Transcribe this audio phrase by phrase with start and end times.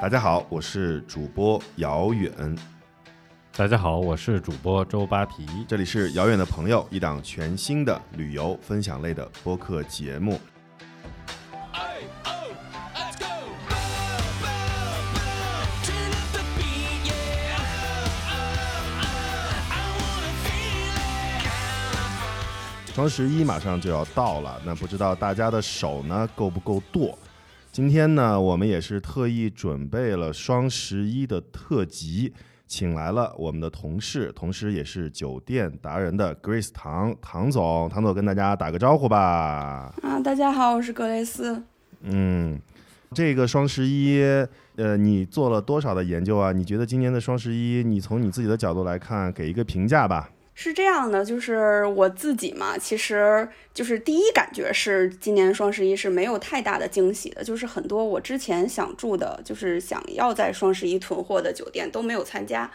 [0.00, 2.32] 大家好，我是主播遥远。
[3.56, 5.44] 大家好，我是主播周扒皮。
[5.66, 10.40] 这里是遥远的朋友，一档全新的旅游分享类的播客节目。
[22.94, 27.18] 双十一马上就要到了，那不知道大家的手呢够不够剁？
[27.78, 32.32] 今天呢，我们也是特意准备了双十一的特辑，
[32.66, 39.94] 请来了我们的同事，同时也是酒店达人的 Grace 唐唐总，唐总跟大家打个招呼吧。
[40.02, 41.62] 啊，大家好，我是格雷斯。
[42.02, 42.60] 嗯，
[43.12, 44.20] 这个双十一，
[44.74, 46.50] 呃，你做了多少的研究啊？
[46.50, 50.28] 你觉得今年的双十一，你从你自己的角度来看，给一个评价吧。
[50.60, 62.68] 是这样的，就是我自己嘛，其实就是第一感觉是今年双十一是没有太大的惊喜的，就是很多我之前想住的，就是想要在双十一囤货的酒店都没有参加。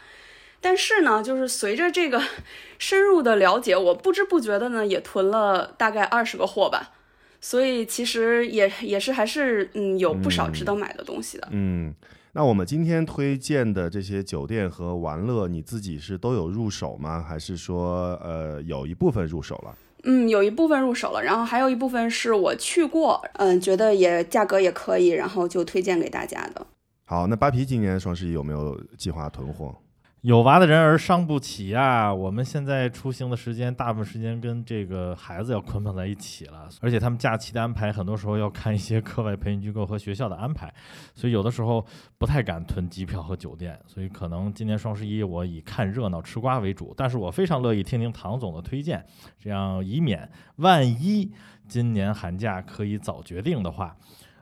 [0.61, 2.23] 但是呢，就是随着这个
[2.80, 6.94] 深入的了解，我不知不觉的呢也囤了大概二十个货吧，
[7.41, 11.50] 所以其实也也是还是嗯有不少值得买的东西的。
[11.52, 11.94] 嗯。
[12.35, 17.21] 那我们今天推荐的这些酒店和玩乐，你自己是都有入手吗？
[17.21, 19.77] 还是说，呃，有一部分入手了？
[20.05, 26.65] 嗯，有一部分入手了，然后还有一部分是我去过，嗯，觉得也价格也可以，然后就推荐给大家的。
[27.05, 29.75] 好，那扒皮今年双十一有没有计划囤货？
[30.23, 32.13] 有娃的人儿伤不起呀！
[32.13, 40.73] 我们现在出行的时间，大部分时间跟这个孩子要捆绑在一起了，而且他们假期的安排，很多时候要看一些课外培训机构和学校的安排，
[41.13, 41.85] 所以有的时候
[42.17, 49.05] 不太敢囤机票和酒店，所以可能今年双十一我以看热闹吃瓜为主，但是我非常乐意听听唐总的推荐，
[49.38, 51.33] 这样以免万一
[51.67, 53.94] 今年寒假可以早决定的话，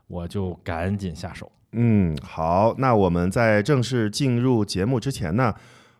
[0.05, 1.51] 我就赶紧下手。
[1.73, 5.53] 嗯，好，那我们在正式进入节目之前呢，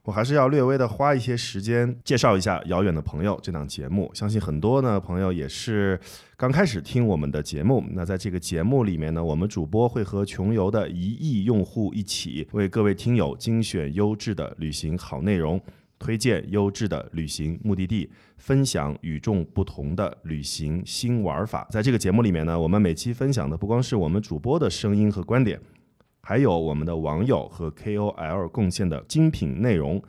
[0.03, 4.11] 我还是要略微的花一些时间介绍一下《遥远的朋友》这档节目。
[4.13, 5.97] 相信很多呢朋友也是
[6.35, 7.83] 刚开始听我们的节目。
[7.91, 15.61] 那在这个节目里面呢，我们主播会和穷游的一亿用户一起，为各位听友精选优质的旅行好内容。
[16.01, 21.67] 推荐优质的旅行目的地，分享与众不同的旅行新玩法。
[21.69, 25.61] 在这个节目里面呢，我们每期分享的不光是我们主播的声音和观点，
[26.23, 30.01] 还有我们的网友和 KOL 贡献的精品内容。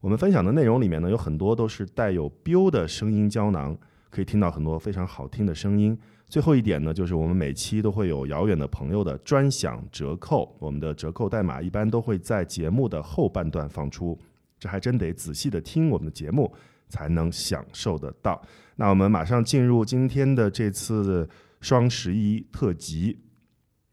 [0.00, 3.76] 我们分享的内容里面呢，有很多都是带有 biu 的声音胶囊，
[4.10, 5.98] 可以听到很多非常好听的声音。
[6.28, 14.18] 最后一点呢，就是我们每期都会有遥远的朋友的专享折扣，我们的折扣代码一般都会在节目的后半段放出。
[14.62, 16.54] 这还真得仔细的听我们的节目
[16.88, 18.40] 才能享受得到。
[18.76, 21.28] 那我们马上进入今天的这次
[21.60, 23.18] 双十一特辑。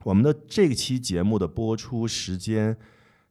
[0.03, 2.77] 我们的这期节目的播出时间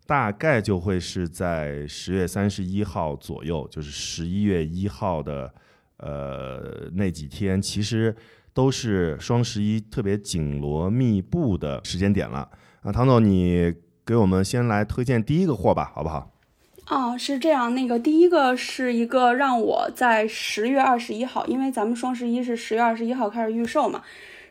[0.04, 5.54] 大概就会是在十月三十一号左右，就是十一月一号的
[5.98, 8.12] 呃那几天，其实
[8.52, 12.50] 都是双十一特别紧锣密布的时间点了。
[12.80, 13.72] 啊，唐总，你
[14.04, 16.34] 给我们先来推荐第一个货吧，好不好？
[16.90, 17.74] 哦，是这样。
[17.74, 24.02] 那个第一个是一个让我在十月二十一号，因为咱们双十一是十月二十一号开始预售嘛，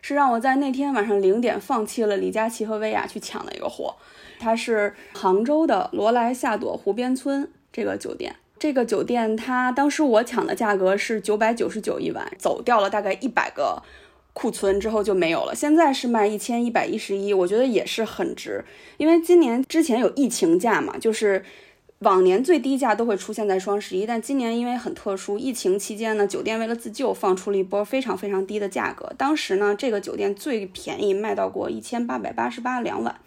[0.03, 3.95] 是让我在那天晚上零点放弃了李佳琦和薇娅去抢的一个货。
[4.39, 8.35] 它是杭州的罗莱夏朵湖边村这个酒店。
[8.59, 13.81] 这个酒店它当时我抢的价格是九百九十九一晚，走掉了大概一百个
[14.33, 15.55] 库存之后就没有了。
[15.55, 18.63] 现在是卖一千一百一十一，我觉得也是很值，
[18.97, 21.43] 因为今年之前有疫情价嘛，就是。
[21.99, 29.11] 往年最低价都会出现在双十一，但今年因为很特殊，疫情期间呢，酒店为了自救，放出了一波非常非常低的价格。
[29.17, 33.19] 当时呢，这个酒店最便宜卖到过一千八百八十八两晚，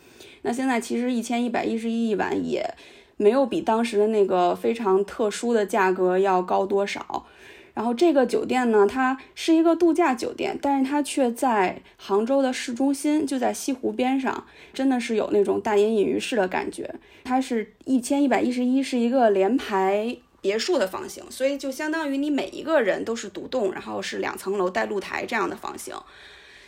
[0.43, 2.75] 那现在其实一千一百一十一一晚也
[3.17, 7.27] 没有比当时的那个非常特殊的价格要高多少。
[7.75, 16.93] 然后这个酒店呢，它是一个度假酒店，但是它却在杭州的市中心，就在西湖边上，真的是有那种大隐隐于市的感觉。
[17.25, 25.95] 它是一千一百一十一，是一个连排别墅的房型，所以就相当于你每一个人都是独栋，然后是两层楼带露台这样的房型，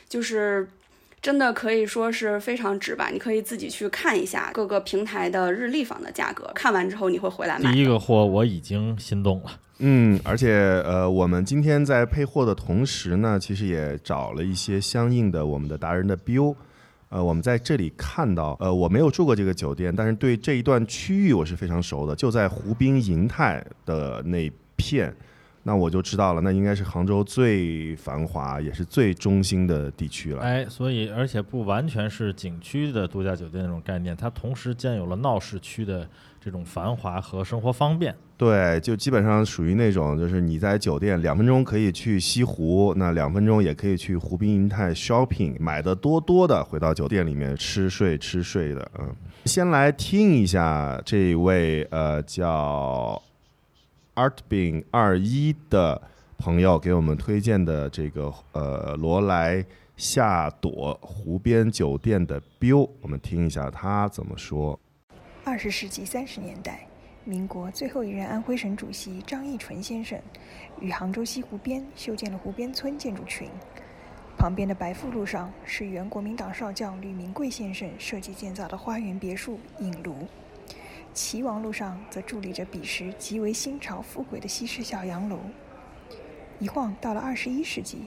[0.08, 0.68] 就是
[1.22, 3.08] 真的可以说是非常值吧。
[3.08, 7.72] 你可以自己去看一下各个平台的日历房的价格，看完之后你会回来买。
[7.72, 9.52] 第一个货我已经心动了。
[9.78, 10.52] 嗯，而且
[10.84, 16.54] 呃，我们今天在配货的同时呢，其实也找了一些相应的我们的达人的 biu。
[17.08, 25.14] 呃，我们在这里看到，呃，我没有住过这个酒店，但是对这一段区域我是非常熟的，就在湖滨银泰的那片，
[25.64, 30.42] 那我就知道了，那应该是杭州最繁华也是最中心的地区了。
[30.42, 36.08] 哎，所以而且不完全是景区的度假酒店那种概念，它同时兼有了闹市区的
[36.40, 38.12] 这种繁华和生活方便。
[38.36, 48.90] 对，就基本上属于那种，就是你在酒店两分钟可以去西湖，那两分钟也可以去湖滨银泰 shopping，买的多多的，回到酒店里面吃睡吃睡的。
[48.98, 49.14] 嗯，
[49.44, 53.22] 先来听一下这位呃叫
[54.14, 56.00] Artbin 二一的
[56.36, 59.64] 朋友给我们推荐的这个呃罗莱
[59.96, 64.78] 夏朵湖边酒店的 bill，我们听一下他怎么说。
[65.44, 66.86] 二十世纪三十年代，
[67.24, 70.20] 民国最后一任安徽省主席张义纯先生
[70.80, 73.48] 于杭州西湖边修建了湖边村建筑群。
[74.36, 80.14] 旁边的白富路上是原国民党少将吕明贵先生设计建造的花园别墅影庐。
[81.14, 85.38] 齐王路上则伫立着彼时极为新潮富贵的西式小洋楼。
[86.58, 88.04] 一晃到了二十一世纪，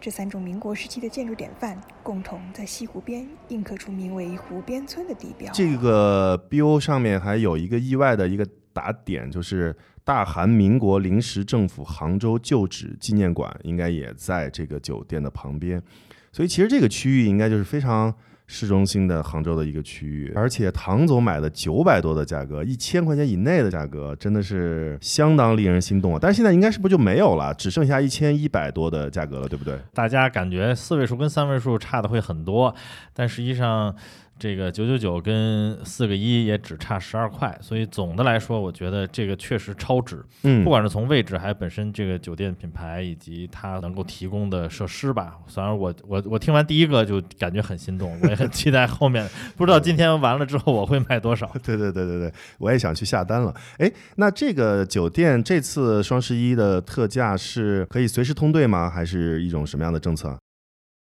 [0.00, 5.52] 这三种民国时期的建筑典范共同在西湖边印刻出名为“湖边村”的地标。
[5.52, 15.82] 这个标上面还有一个意外的一个打点，就是大韩民国临时政府杭州旧址纪念馆应该也在这个酒店的旁边，
[16.32, 18.14] 所以其实这个区域应该就是非常。
[18.46, 26.18] 市中心的杭州的一个区域，而且唐总买的九百多的价格，一千块钱以内的价格，真的是相当令人心动啊！
[26.20, 29.78] 但是现在应该是不是就没有了，只剩下一千一百多的价格了，对不对？
[29.92, 32.74] 大家感觉四位数跟三位数差的会很多，
[33.12, 33.94] 但实际上。
[34.38, 40.22] 这个九九九跟四个一也只差十二块，所以总的来说，我觉得这个确实超值。
[40.42, 45.38] 嗯，不管是从位置，还本身这个酒店品牌以及它能够提供的设施吧。
[45.46, 49.26] 虽然我我我听完第一个就感觉很心动，我也很 期待后面。
[49.56, 51.50] 不知道今天完了之后我会卖多少？
[51.62, 53.54] 对对对对对，我也想去下单了。
[53.78, 58.90] 哎，那这个酒店这次双十一的特价是可以随时通兑吗？
[58.90, 60.36] 还是一种什么样的政策？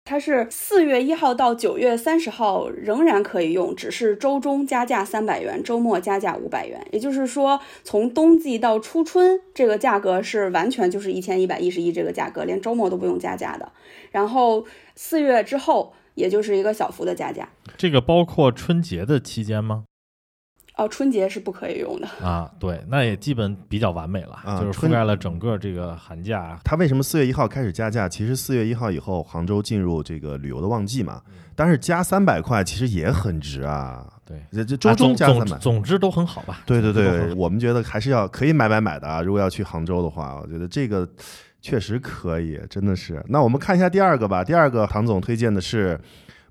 [0.05, 6.85] 它是四月一号到九月三十号仍然可以用，只是周中加价三百元，周末加价五百元。
[6.91, 13.70] 也就是说，从冬季到初春，这个价格是完全就是一千一百一十一这个价格，连周末都不用加价的。
[14.11, 14.67] 然后
[14.97, 17.49] 四月之后，也就是一个小幅的加价。
[17.76, 19.85] 这个包括春节的期间吗？
[20.81, 22.50] 哦，春节是不可以用的啊。
[22.59, 26.59] 对，那也基本比较完美了，就是覆盖了整个这个寒假。
[26.65, 28.09] 它为什么四月一号开始加价？
[28.09, 31.21] 其实四月一号以后，杭州进入这个旅游的旺季嘛。
[31.55, 34.06] 但是加三百块，其实也很值啊。
[34.25, 36.62] 对，这周中加三百，总之都很好吧？
[36.65, 39.21] 对对对，我们觉得还是要可以买买买的啊。
[39.21, 41.06] 如果要去杭州的话，我觉得这个
[41.61, 43.23] 确实可以，真的是。
[43.29, 44.43] 那我们看一下第二个吧。
[44.43, 46.00] 第二个，唐总推荐的是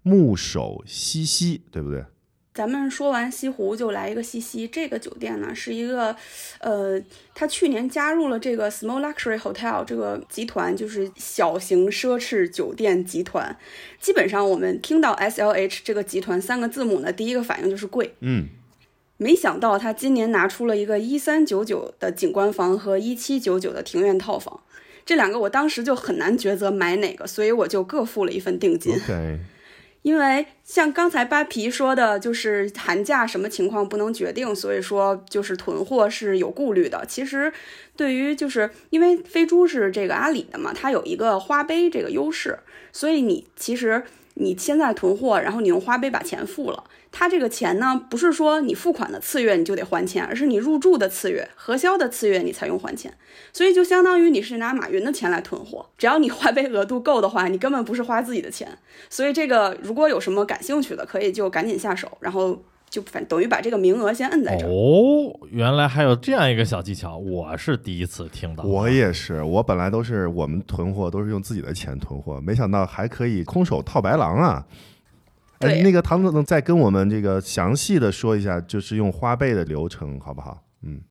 [0.03, 2.05] 木首西溪，对不对？
[2.53, 4.67] 咱们说完西湖，就来一个西溪。
[4.67, 6.13] 这个酒店呢，是一个，
[6.59, 7.01] 呃，
[7.33, 13.55] 他去年加入了这个 Small Luxury Hotel 这个集团，就是小型奢侈酒店集团。
[14.01, 18.15] 基本上，我们听到 SLH 这个集团三个字母呢，第一个反应就是贵。
[18.19, 18.47] 嗯，
[19.17, 24.59] 没想到他今年拿出了一个一三九九的景观房和一七九九的庭院套房，
[25.05, 28.93] 这两个我当时就很难抉择买哪个，所以我就各付了一份定金。
[28.95, 29.39] OK。
[30.01, 37.05] 因为像刚才扒皮说的，就是寒假什么情况不能决定，所以说就是囤货是有顾虑的。
[37.05, 37.51] 其实，
[37.97, 42.59] 对于就是因为飞猪是这个阿里的嘛，它有一个花呗这个优势，
[42.93, 44.03] 所以你其实
[44.39, 46.83] 你现在囤货，然后你用花呗把钱付了。
[47.11, 53.11] 它这个钱呢，不是说你付款的次月你就得还钱，而是你入住的次月、核销的次月你才用还钱。
[53.51, 58.77] 所以就相当于你是拿马云的钱来囤货，只要你花呗额度够的话，你根本不是花自己的钱。
[59.09, 64.69] 所以这个如果有什么感兴趣的，可以就赶紧下手，然后就反等于把这个名额先摁在这儿。
[64.69, 68.63] 哦，原来还有这样一个小技巧，我是第一次听到。
[68.63, 74.65] 我也是，我本来都是我们囤货都是用自己的钱囤货，没想到还可以空手套白狼啊！
[75.59, 80.63] 哎，那个唐总再跟我们这个详细的说一下，就是用花呗的流程，好不好？
[80.83, 81.01] 嗯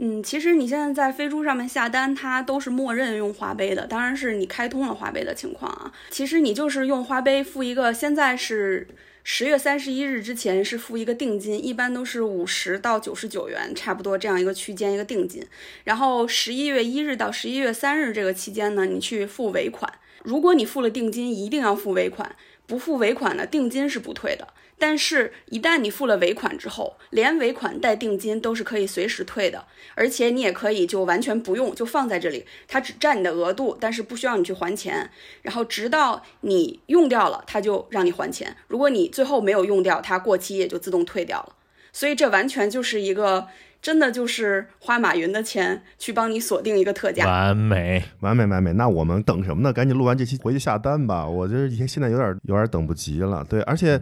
[0.00, 5.92] 嗯，其实你现在在飞猪上面下单，它都是默认用花呗的，当然是你开通了花呗的情况啊。
[6.10, 8.86] 其实你就是用花呗付一个，现在是
[9.30, 15.44] 十月三十一日之前是付一个定金，一般都是五十到九十九元，差不多这样一个区间一个定金。
[15.84, 19.92] 然后十一月一日到十一月三日这个期间呢，你去付尾款。
[20.22, 22.34] 如果你付了定金，一定要付尾款。
[22.66, 24.48] 不付尾款呢定金是不退的，
[24.80, 29.64] 但是，一旦你付了尾款之后，连尾款带定金都是可以随时退的，
[29.96, 35.10] 而且你也可以就完全不用，就放在这里，它只占你的额度，但是不需要你去还钱，
[35.42, 38.56] 然后直到你用掉了，它就让你还钱。
[38.68, 41.56] 如果你最后没有用掉，它过期也就自动退掉了。
[41.92, 43.48] 所以这完全就是一个
[43.82, 47.26] 真的就是花马云的钱去帮你锁定一个特价。
[47.26, 48.72] 完美，完美完美。
[48.74, 49.72] 那我们等什么呢？
[49.72, 51.26] 赶紧录完这期回去下单吧。
[51.26, 53.44] 我这现在有点有点等不及了。
[53.50, 54.00] 对，而且。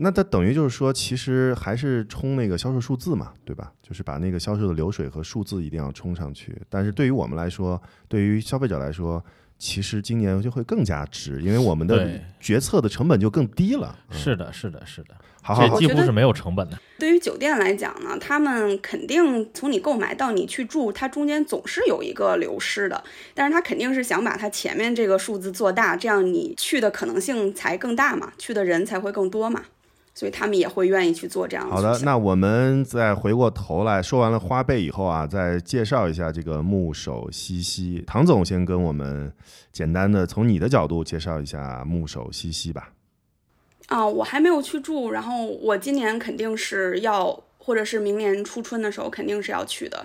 [0.00, 3.72] 那它等于就是说，其实还是冲那个销售数字嘛，对吧？
[3.82, 6.56] 就是把那个销售的流水和数字一定要冲上去。
[6.68, 9.20] 但是对于我们来说，对于消费者来说，
[9.58, 13.98] 其实今年就会更加值，因为我们的决策的成本就更低了。
[14.08, 16.78] 是的，是的，是的，好好，几乎是没有成本的。
[16.96, 23.02] 对于酒店来讲呢，他们肯定从你购买到你去住，它中间总是有一个流失的。
[23.34, 29.64] 但是他肯定是想把它前面这个数字做大，这样你去的可能性才更大嘛，去的人才会更多嘛。
[30.18, 31.72] 所以他们也会愿意去做这样的。
[31.72, 38.02] 好的，那我们再回过头来说完了花呗以后啊，再介绍一下这个木首西西。
[38.04, 39.32] 唐总先跟我们
[39.70, 42.90] 简单的从你的角度介绍一下木首西西吧。
[43.86, 50.04] 啊，我还没有去住，然后我今年肯定是要，或者是明年初春的时候肯定是要去的。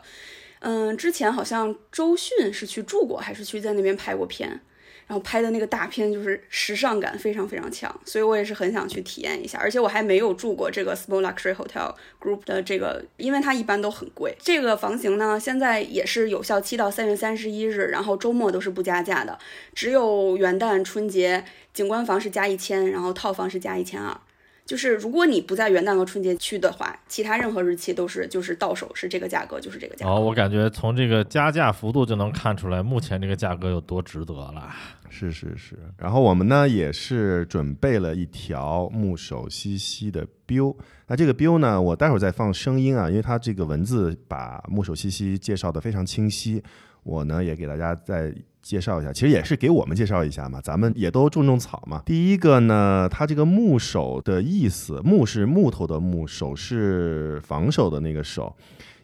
[0.59, 4.61] 嗯，之前好像周迅是去住过，还是去在那边拍过片。
[5.07, 9.57] 然后拍的那个大片就是时尚感非常非常强，所以我也是很想去体验一下。
[9.59, 14.35] 而且我还没有住过这个 Small Luxury Hotel Group 的这个，因为它一般都很贵。
[14.39, 19.37] 这个房型呢，现在也是有效期到三月三十一日，然后周末都是不加价的，
[19.73, 21.43] 只有元旦、春节
[21.73, 24.17] 景观房是加一千，然后套房是加一千二。
[24.65, 30.07] 就是如果你不在元旦和春节去的话，其他任何日期都是就是到手是这个价格，就是这个价。
[30.07, 34.73] 哦，我感觉从这个加价幅度就能看出来，目前这个价格有多值得了。
[35.09, 35.77] 是是是。
[35.97, 40.73] 然后我们呢也是准备了一条木手西西的标。
[41.07, 46.63] 那这个标呢，我待会儿再放声音啊，因为它这个文字把木手西西介绍的非常清晰。
[47.03, 48.33] 我呢也给大家再。
[48.63, 52.01] 介绍一下，其实也是给我们介绍一下嘛，咱们也都种种草嘛。
[52.05, 58.55] 第一个呢，它这个木手的意思，木是木头的木，手是防守的那个手，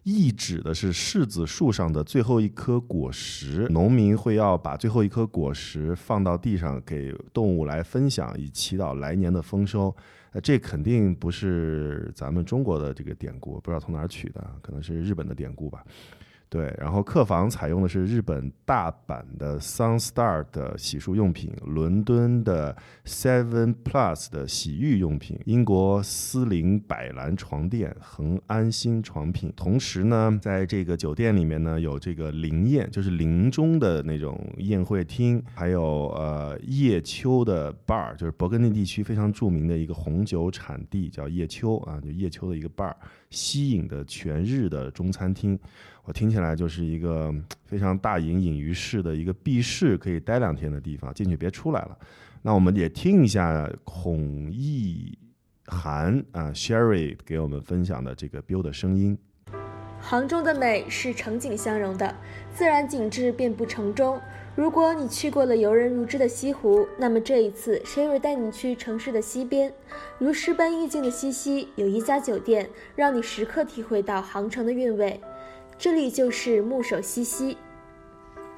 [0.04, 3.68] 意指的是柿子树上的最后一颗果实。
[3.70, 9.94] 农民会要把最后一颗果实放到地上给动物来分享，以祈祷来年的丰收。
[10.32, 15.84] 呃，这肯定不是咱们中国的这个典故，不知道从哪儿取的，可能是日本的典故吧。
[16.50, 22.76] 对，然后客房采用的是日本大阪的 Sunstar 的洗漱用品，伦敦的
[23.06, 29.54] Seven Plus 的洗浴用品，英国斯林百兰床垫，恒安心床品。
[29.56, 42.92] 同时呢，在这个酒店里面呢，有这个灵宴，就是林中的那种宴会厅，还有呃叶秋的 bar，就是勃艮第地区非常著名的一个红酒产地，叫叶秋啊，就叶秋的一个 bar，
[43.30, 45.60] 西影的全日的中餐厅。
[46.12, 47.34] 听起来就是一个
[47.66, 51.98] 非常大隐隐于市的一个避世可以待两天的地方，进去别出来了。
[52.42, 55.18] 那我们也听一下孔毅
[55.66, 59.18] 涵啊，Sherry 给我们分享的这个 Bill 的声音。
[60.02, 62.16] 杭州的美是城景相融的，
[62.54, 64.18] 自然景致遍布城中。
[64.56, 69.72] 如果你去过了游人如织的西湖，那么这一次 Sherry 带你去城市的西边，
[70.18, 75.20] 如诗般意境的西溪，有一家酒店，让你时刻体会到杭城的韵味。
[75.80, 77.58] 这里就是木手西西。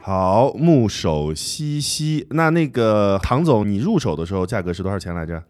[0.02, 2.26] 好，木手西西。
[2.32, 5.44] 那那个唐总，你入手的时候价格是多少钱来着？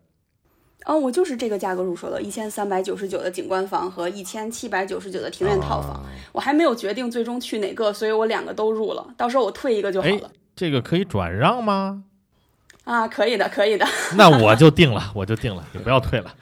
[0.85, 6.03] 哦，我就是这个价格入手的，一千三百九十九的景观房和一千七百九十九的庭院套房。
[6.33, 9.07] 我还没有决定最终去哪个，所以我两个都入了。
[9.15, 10.29] 到时候我退一个就好了。
[10.53, 12.03] 这个可以转让吗？
[12.83, 13.87] 啊，可以的，可以的。
[14.17, 16.35] 那我就定了，我就定了，你不要退了。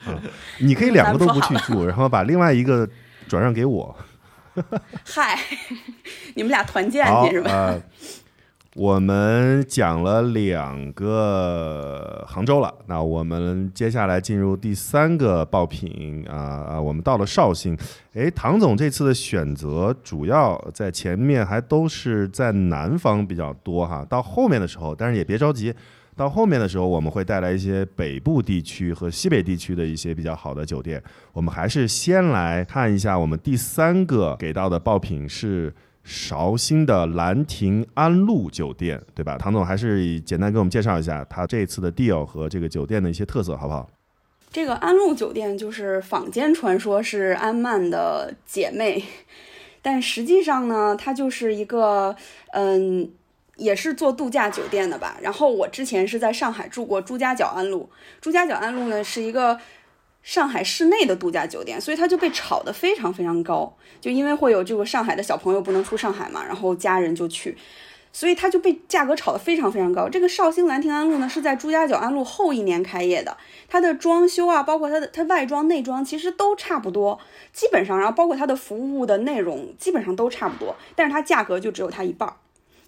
[0.58, 2.88] 你可以两个都不去住，然后把另外一个
[3.28, 3.94] 转让给我。
[5.04, 5.38] 嗨，
[6.34, 7.76] 你们俩团建去是吧？
[8.76, 16.36] 我们讲了两个杭州了，那我们接下来进入第三个爆品啊
[16.70, 16.80] 啊！
[16.80, 17.76] 我们到了绍兴。
[18.14, 25.74] 哎，唐总这次的选择主要在前面还都是在南方比较多哈，到后面的时候，但是也别着急。
[26.16, 31.02] 到后面的时候，我们会带来一些北部地区和西北地区的一些比较好的酒店。
[31.32, 35.72] 我们还是先来看一下我们第三个给到的爆品是
[36.04, 39.38] 绍兴的兰亭安陆酒店，对吧？
[39.38, 43.88] 唐总还是简单给我们介绍一下他这次的 deal 和这个酒店的一些特色，好不好？
[44.50, 49.02] 这个安陆酒店就是坊间传说是安曼的姐妹，
[49.80, 52.14] 但实际上呢，它就是一个
[52.52, 53.10] 嗯。
[53.60, 57.90] 也是做度假酒店的吧，然后我之前是在上海住过朱家角安路，
[58.20, 59.60] 朱家角安路呢是一个
[60.22, 67.56] 上海市内的度假酒店，所以它就被炒得非常非常高，就因为会有这个上海的小朋友不能出上海嘛，然后家人就去，
[68.12, 70.08] 所以它就被价格炒得非常非常高。
[70.08, 73.36] 这个绍兴兰亭安路呢，是在朱家角安路后一年开业的，
[73.68, 77.20] 它的装修啊，包括它的它外装内装，其实都差不多，
[77.52, 82.34] 基本上，然后包括它的服务的内容，基本上都差不多，但是它价格就只有它一半儿，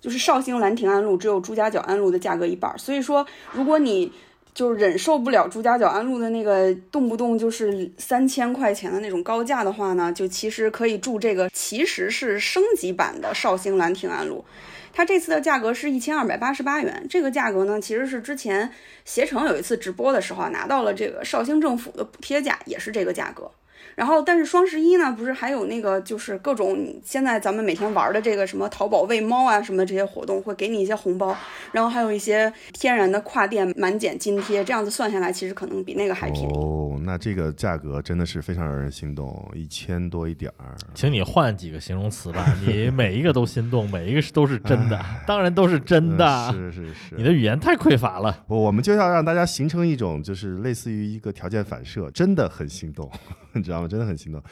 [0.02, 2.76] 就是绍兴兰亭安路只有朱家角安路的价格一半儿。
[2.76, 4.12] 所以说，如果你
[4.52, 14.44] 就忍受不了朱家角安路的那个动不动就是三千块钱的那种高价的话呢，就其实可以住这个，其实是升级版的绍兴兰亭安路。
[14.92, 18.70] 它这次的价格是一千二百八十八元，这个价格呢，其实是之前
[19.06, 23.50] 携程有一次直播的时候啊，拿到了这个绍兴政府的补贴价，也是这个价格。
[23.94, 31.36] 然后，但是双十一呢，不是还有那个就是各种现在咱们每天玩的这个什么淘宝喂猫啊什么的这些活动，会给你一些红包，
[31.72, 36.52] 然后还有一些天然的跨店满减津贴，这样子算下来，其实可能比那个还便宜。
[36.54, 40.74] 哦，那这个价格真的是非常让人心动，一千多一点儿。
[40.94, 46.50] 请你换几个形容词吧，你每一个都心动，每一个是都是真的，当然都是真的。
[46.52, 48.44] 是是是，你的语言太匮乏了。
[48.46, 53.10] 我我们就要让大家形成一种，就是类似于一个条件反射，真的很心动，
[53.58, 53.88] 你知道吗？
[53.88, 54.42] 真的很心动。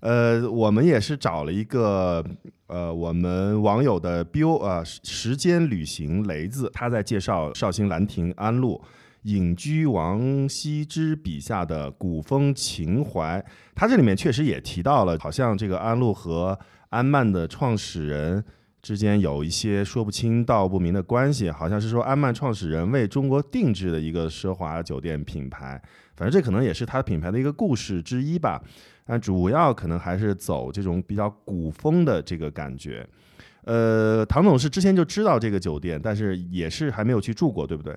[0.00, 2.22] 呃，我们也是找了一个
[2.66, 8.82] 呃，我们网友的 biu 啊，时间旅行雷子，他在介绍绍兴兰亭安陆
[9.22, 13.42] 隐居王羲之笔下的古风情怀。
[13.74, 16.58] 他这里面确实也提到了，好像这个安陆和
[16.90, 18.44] 安曼的创始人
[18.82, 25.80] 之间有一些说不清道不明的关系，好像是说安曼创始人为中国定制的一个奢华酒店品牌。
[26.16, 28.62] 反正这可能也是它品牌的一个故事之一吧，
[29.04, 33.06] 但主要可能还是走这种比较古风的这个感觉。
[33.64, 37.96] 呃，唐总是之前就知道这个酒店，但是也是还没有去住过，对不对？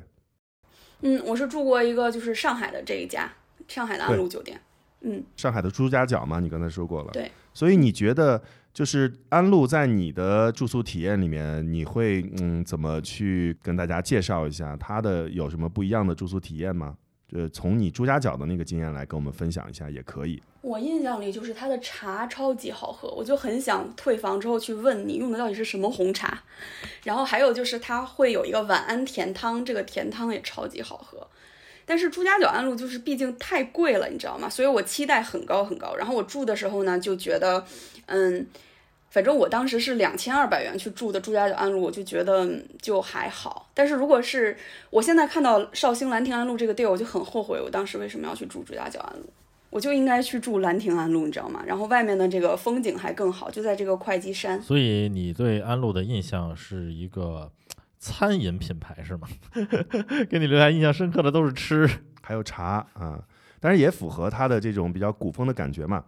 [1.01, 3.31] 嗯，我是住过一个就是上海的这一家
[3.67, 4.59] 上海的安陆酒店。
[5.01, 7.11] 嗯，上海的朱家角嘛，你刚才说过了。
[7.11, 7.31] 对。
[7.53, 8.41] 所以你觉得
[8.73, 16.95] 就是安陆在你的住宿体验里面，你会嗯怎么去跟大家介绍一下它的有什么不一样的住宿体验吗？
[17.33, 20.41] 呃，从你朱家角的那个经验来跟我们分享一下也可以。
[20.61, 26.43] 我印象里就是它的茶超级好喝，我就很想退房之后去问你用的到底是什么红茶。
[27.03, 31.27] 然后还有就是它会有一个晚安甜汤，这个甜汤也超级好喝。
[31.85, 34.49] 但是朱家角安陆就是毕竟太贵了，你知道吗？
[34.49, 35.95] 所以我期待很高很高。
[35.95, 37.65] 然后我住的时候呢，就觉得，
[38.07, 38.47] 嗯。
[39.09, 42.47] 反正我当时是两千二百元去住的朱家角安路，我就觉得
[42.81, 43.69] 就还好。
[43.73, 44.55] 但是如果是
[44.89, 49.25] 我现在看到绍兴兰亭安路这个地儿，我就很后悔，我当时为什么要去住朱家角安路？
[49.69, 51.61] 我就应该去住兰亭安路，你知道吗？
[51.65, 54.61] 然后外面的这个风景还更好，就在这个会稽山。
[54.61, 57.51] 所以你对安路的印象是一个
[57.99, 59.27] 餐饮品牌是吗？
[60.29, 61.89] 给你留下印象深刻的都是吃，
[62.21, 63.23] 还有茶啊，
[63.59, 66.03] 但是也符合它的这种比较古风的感觉嘛。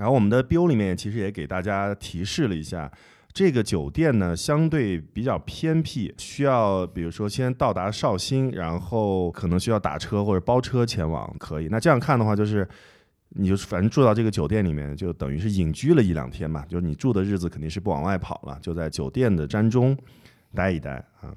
[0.00, 2.90] 然后我们的 biu 里面其实也给大家提示了一下，
[3.34, 11.30] 这个酒店呢相对比较偏僻，需要比如说先到达绍兴，然后可能需要打车或者包车前往。
[11.38, 12.66] 可以，那这样看的话，就是
[13.28, 16.64] 你就反正住到这个酒店里面，就等于是隐居了一两天嘛。
[16.66, 19.94] 就是你住的日子肯定是不往外跑了，就在酒店的毡中
[20.54, 21.28] 待一待啊。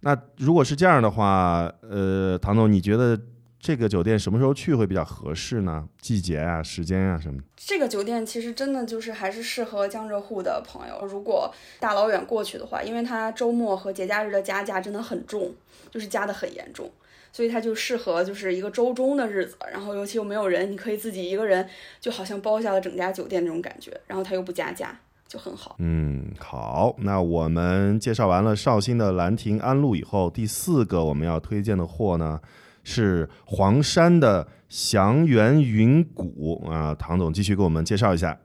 [0.00, 3.18] 那如果是这样的话，呃，唐总，你觉得？
[3.60, 5.86] 这个酒店什么时候去会比较合适呢？
[6.00, 7.42] 季节啊，时间啊什么？
[7.58, 15.54] 这个酒店其实真的就是还是适合江浙沪的朋友，如果大老远过去的话，因为它周末和节假日的加价真的很重，
[15.90, 16.90] 就是加的很严重，
[17.30, 21.68] 所以它就适合就是一个周中的日子，然后尤其又没有人，你可以自己一个人，
[22.00, 25.76] 就好像包下了整家酒店那种感觉，然后它又不加价，就很好。
[25.80, 32.40] 嗯，好，那我们介绍完了绍兴的兰亭安陆以后，第四个我们要推荐的货呢？
[32.90, 38.36] 是黄山的祥源云谷啊，唐总继续给我们介绍一下。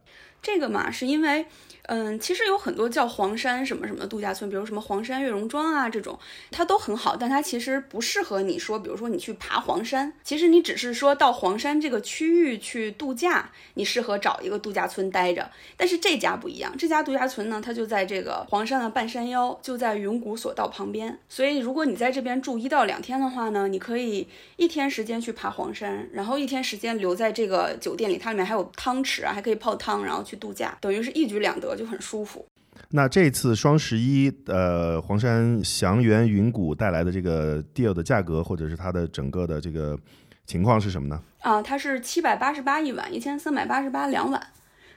[0.42, 1.48] 这个嘛，是因为。
[1.88, 6.18] 嗯，其实有很多叫黄山什么什么度假村，比如什么黄山悦榕庄啊这种，
[6.50, 15.52] 它都很好，但它其实不适合你说，比如说你去爬黄山，其实你只是说到黄山这个区域去度假，你适合找一个度假村待着。
[15.78, 21.20] 但是这家不一样，这家度假村呢，它就在这个黄山的半山腰，就在云谷索道旁边。
[21.30, 31.75] 所以如果你在这边住一到两天的话呢，你可以一天时间去爬黄山，然后一天时间留在这个酒店里，它里面还有汤池啊，还可以泡汤，然后去度假，等于是一举两得。
[31.76, 32.46] 就很舒服。
[32.90, 39.98] 那这次双十一，呃，黄山祥源云谷带来的这个 deal 的价格，或者是它的整个的这个
[40.46, 41.22] 情况是什么呢？
[41.40, 44.48] 啊，它是七百八十八一晚，一千三百八十八两晚。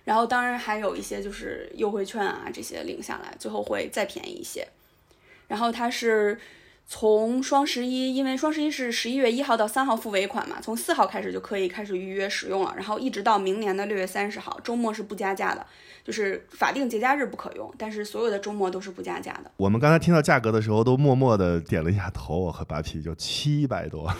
[0.04, 4.66] 然后当然还有一些就是优惠券啊，这些领下来，最后会再便宜一些。
[5.46, 6.38] 然后它是
[6.90, 15.66] 从双十一，因为双十一是十一月一号到三号付尾款嘛，从四号开始就可以开始预约使用了，然后一直到明年的六月三十号，周末是不加价的，
[16.02, 19.50] 就是法定节假日不可用，但是所有的周末都是不加价的。
[19.58, 22.38] 我们刚才听到价格的时候，都默默的点了一下头。
[22.38, 24.10] 我和八皮就七百多。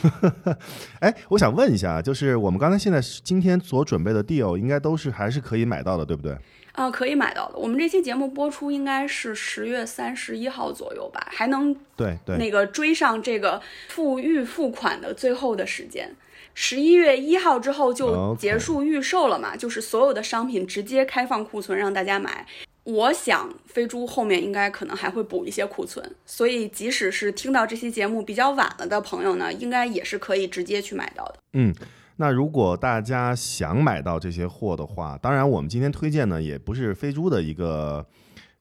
[1.00, 6.36] 哎，我想问一下，就是我们刚才现在今天所准备的 deal，应该都是还是可以买到的，对不对？
[6.78, 7.58] 啊，可以买到的。
[7.58, 16.14] 我们这期节目播出应该是十月三十一号左右吧，还能对对那个追上这个付预付款的最后的时间。
[16.54, 22.46] 十一月一号之后就结束预售了嘛就是所有的商品直接开放库存让大家买。
[22.84, 31.34] 我想飞猪后面应该可能还会补一些库存，所以即使是听到这期节目比较晚了的朋友呢，应该也是可以直接去买到的。
[31.52, 31.74] 嗯，
[32.20, 38.04] 那如果大家想买到这些货的话，当然我们今天推荐呢，也不是飞猪的一个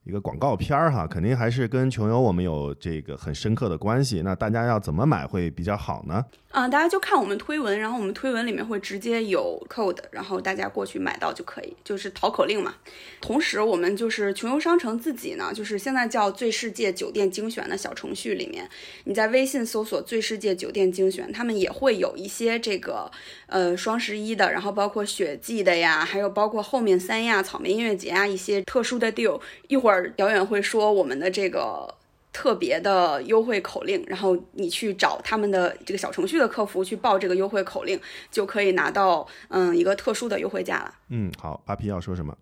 [0.08, 4.22] 一个广告片儿哈，肯定还是跟穷游我们有这个很深刻的关系。
[4.24, 6.24] 那大家要怎么买会比较好呢？
[6.50, 12.74] 啊、大家就看我们推文，然后我们推文里面会直接有 code，然后大家过去买到就可以，就是淘口令嘛。
[13.20, 18.66] 同时，我们就是穷游商城自己呢，就是现在叫最世界酒店精选的小程序里面，
[19.04, 23.10] 你在微信搜索“最世界酒店精选”，他们也会有一些这个
[23.46, 29.38] 呃双十一的，然后包括雪季的呀，还有包括后面三亚草莓音乐节啊一些特殊的 deal。
[29.68, 31.92] 一会儿遥远会说我们的这个
[32.32, 37.98] 特别的优惠口令，然后你去找他们的这个小程序的客服去报这个优惠口令，
[38.30, 40.94] 就可以拿到嗯一个特殊的优惠价了。
[41.08, 42.36] 嗯，好，八皮要说什么？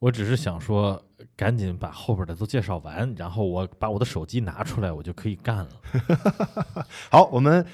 [0.00, 1.02] 我只是想说，
[1.34, 5.68] 赶紧把后边的都介绍完，然后我把我的手机拿出来，我就可以干了。
[7.10, 7.64] 好，我们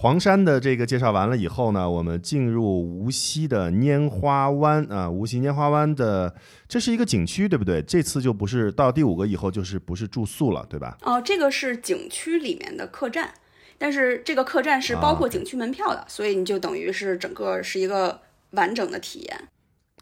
[0.00, 6.32] 黄山的这个介绍完了以后呢，我们进入无锡的拈花湾啊，无锡拈花湾的
[6.68, 7.82] 这是一个景区，对不对？
[7.82, 10.96] 这次就不是到第五个以后就是不是住宿了，对吧？
[11.02, 13.28] 哦、这个是景区里面的客栈，
[13.76, 19.48] 但是这个客栈是包括景区门票的，所以你就等于是整个是一个完整的体验。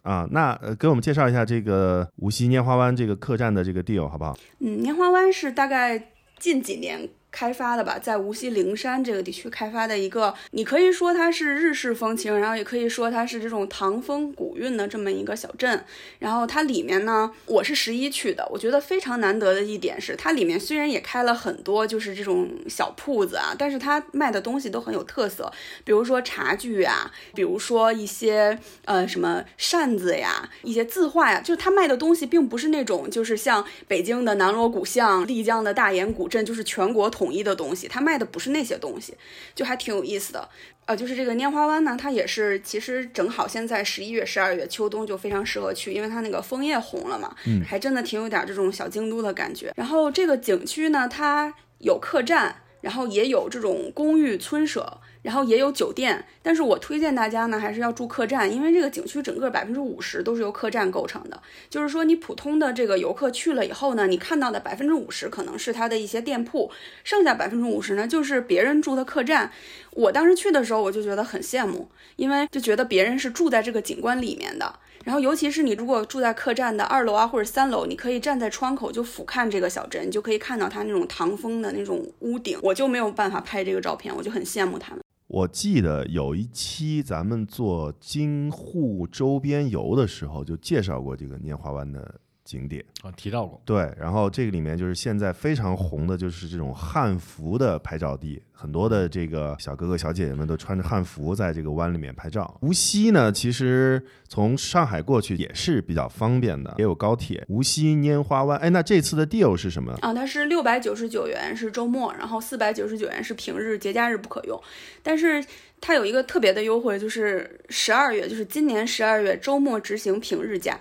[0.03, 4.37] 啊，那呃，给我们介绍一下这个无锡拈花湾这个客栈的这个 deal 好不好？
[4.59, 15.85] 嗯，拈花湾是大概近几年开发的吧，在无锡灵山这个地区开发的一个，你可以说它是日式风情，然后也可以说它是这种唐风古韵的这么一个小镇。
[16.19, 25.53] 然后它里面呢，我是十一去的，我觉得非常难得的一点是，它里面虽然也开了很多就是这种小铺子啊，但是它卖的东西都很有特色，
[25.85, 39.15] 比如说茶具啊，比如说一些呃什么扇子呀，一些字画呀，就是他卖的东西并不是那种就是像北京的南锣鼓巷、丽江的大研古镇，就是全国统一的东西，他卖的不是那些东西，
[39.55, 40.49] 就还挺有意思的。
[40.85, 49.73] 呃，就是这个拈花湾呢，它也是其实正好现在十一月、十二月秋冬就非常适合去，因为它那个枫叶红了嘛，嗯还真的挺有点这种小京都的感觉。
[49.75, 56.25] 然后这个景区呢，它有客栈，然后也有这种公寓村舍，然后也有酒店。
[56.41, 61.43] 但是我推荐大家呢，还是要住客栈，因为这个景区整个百分之五十都是由客栈构成的。
[61.69, 66.71] 就是说，你普通的这个游客去了以后呢，你看到的百分之五十可能是它的一些店铺，
[67.03, 69.51] 剩下百分之五十呢就是别人住的客栈。
[69.91, 74.73] 我当时去的时候，我就觉得很羡慕，因为就觉得别人是住在这个景观里面的。
[75.05, 82.59] 然后，尤其是你如果住在客栈的二楼啊或者三楼，你可以站在窗口就俯瞰这个小镇，你就可以看到它那种唐风的那种屋顶。
[82.61, 85.01] 我就没有办法拍这个照片，我就很羡慕他们。
[85.29, 92.83] 我记得有一期咱们做京沪周边游的时候，就介绍过这个拈花湾的景点。
[93.03, 93.61] 啊，提到过。
[93.67, 102.57] 对，然后这个里面就是现在非常红的，就是这种汉服的拍照地，很多的这个小哥哥小姐姐们都穿着汉服在这个湾里面拍照。
[102.63, 107.45] 无锡呢，其实从上海过去也是比较方便的，也有高铁。
[107.49, 109.93] 无锡拈花湾，哎，那这次的 deal 是什么？
[110.01, 114.59] 啊，它是六百九十九元是周末，然后四百九十九元是平日，节假日不可用。
[115.03, 115.45] 但是
[115.81, 120.79] 它有一个特别的优惠，就是十二月，就是今年十二月周末执行平日价，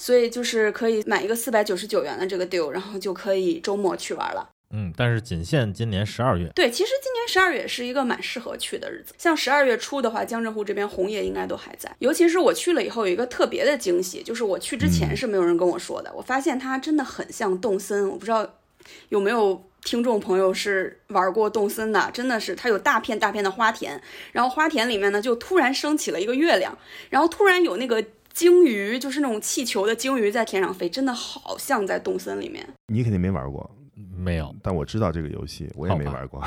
[0.00, 4.48] 所以就是可以买一个四百九十九元的这个 deal，然后就可以周末去玩了。
[4.70, 6.50] 嗯，但是仅限今年十二月。
[6.54, 9.12] 对，其实今年十二月是一个蛮适合去的日子。
[9.18, 11.94] 像十二月初的话，江浙沪这边红叶应该都还在。
[11.98, 18.08] 尤其是我去了以后，有一个特别的惊喜，就是我去之前是没有人跟我说的，我发现它真的很像动森。
[18.08, 18.48] 我不知道
[19.10, 24.00] 有没有听众朋友是玩过动森的，真的是它有大片大片的花田，
[24.32, 26.78] 然后花田里面呢就突然升起了一个月亮，
[27.10, 28.02] 然后突然有那个。
[28.32, 32.66] 鲸鱼就是那种气球的鲸鱼在天上飞，真的好像在动森里面。
[32.86, 33.68] 你肯定没玩过，
[34.16, 36.42] 没有，但我知道这个游戏，我也没玩过。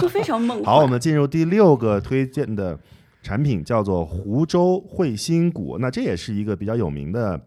[0.00, 0.66] 就非常梦幻。
[0.74, 2.78] 好，我们进入第六个推荐的
[3.22, 5.78] 产品，叫做湖州会心谷。
[5.78, 7.40] 那这也是一个比较有名的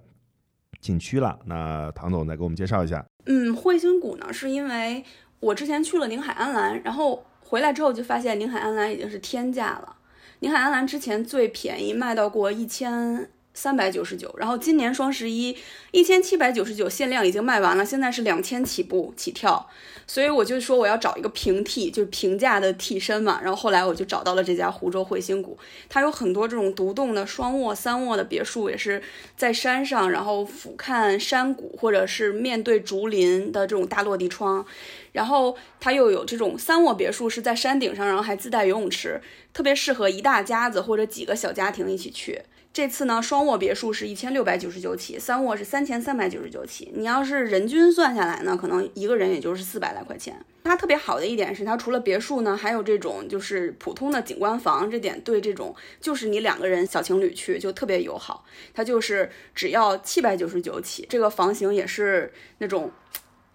[0.79, 1.37] 景区了。
[1.45, 3.05] 那唐总再给我们介绍一下。
[3.25, 5.03] 嗯，彗星谷呢，是因为
[5.39, 9.95] 我之前去了宁海安澜，然后回来之后就发现宁海安澜已经是天价了。
[10.43, 15.55] 宁海安澜之前最便宜卖到过一千三百九十九，然后今年双十一
[15.91, 19.69] 一千七百九十九限量已经卖完了，现在是两千起步起跳。
[20.07, 23.39] 所以我就说我要找一个平替，就是平价的替身嘛。
[23.41, 29.01] 然后后来我就找到了这家湖州汇星谷，它有很多这种独栋的双卧、三卧的别墅，也是
[29.37, 34.65] 在山上，然后俯瞰山谷或者是面对竹林的这种大落地窗。
[35.13, 39.21] 然后它又有这种三卧别墅是在山顶上，然后还自带游泳池，
[39.53, 42.41] 特别适合一大家子或者几个小家庭一起去。
[42.73, 46.89] 这次呢，双卧别墅是一千六百九十九起，三卧是三千三百九十九起。
[46.95, 50.39] 你要是人均算下来呢，可能一个人也就是四百来块钱。
[50.63, 58.45] 它特别好的一点是，它除了别墅呢，还有这种就是普通的景观房，这点对这种就是你两个人小情侣去就特别友好。
[58.73, 62.89] 它就是只要七百九十九起，这个房型也是那种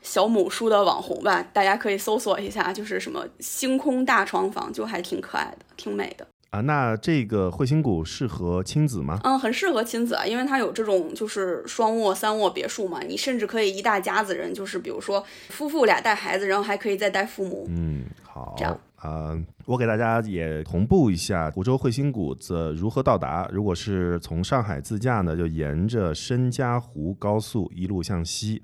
[0.02, 6.26] 小母书的网红吧，大家可以搜索一下，就是什么星空大床房，就还挺可爱的，挺美的。
[6.56, 9.20] 啊，那这个汇星谷适合亲子吗？
[9.24, 17.66] 嗯，很适合亲子啊，因为它有这种就是双卧、三卧别墅嘛，你甚至可以一大家子人，就是比如说夫妇俩带孩子，然后还可以再带父母。
[17.68, 23.46] 嗯，好，这样啊、我给大家也同步一下湖州汇星谷的如何到达。
[23.52, 28.62] 如果是从上海自驾呢，就沿着申嘉湖高速一路向西，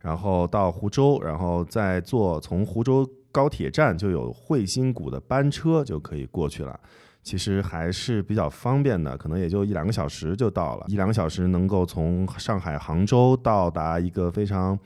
[0.00, 6.78] 然后到湖州，然后再坐从湖州高铁站就有汇星谷的班车就可以过去了。
[7.24, 14.78] 其实还是比较方便的，可能也就一两个小时就到了，一两个小时能够从上海杭州到达一个非常。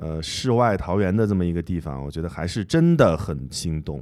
[0.00, 4.00] 呃，世外桃源的这么一个地方，我觉得还是真的很心动。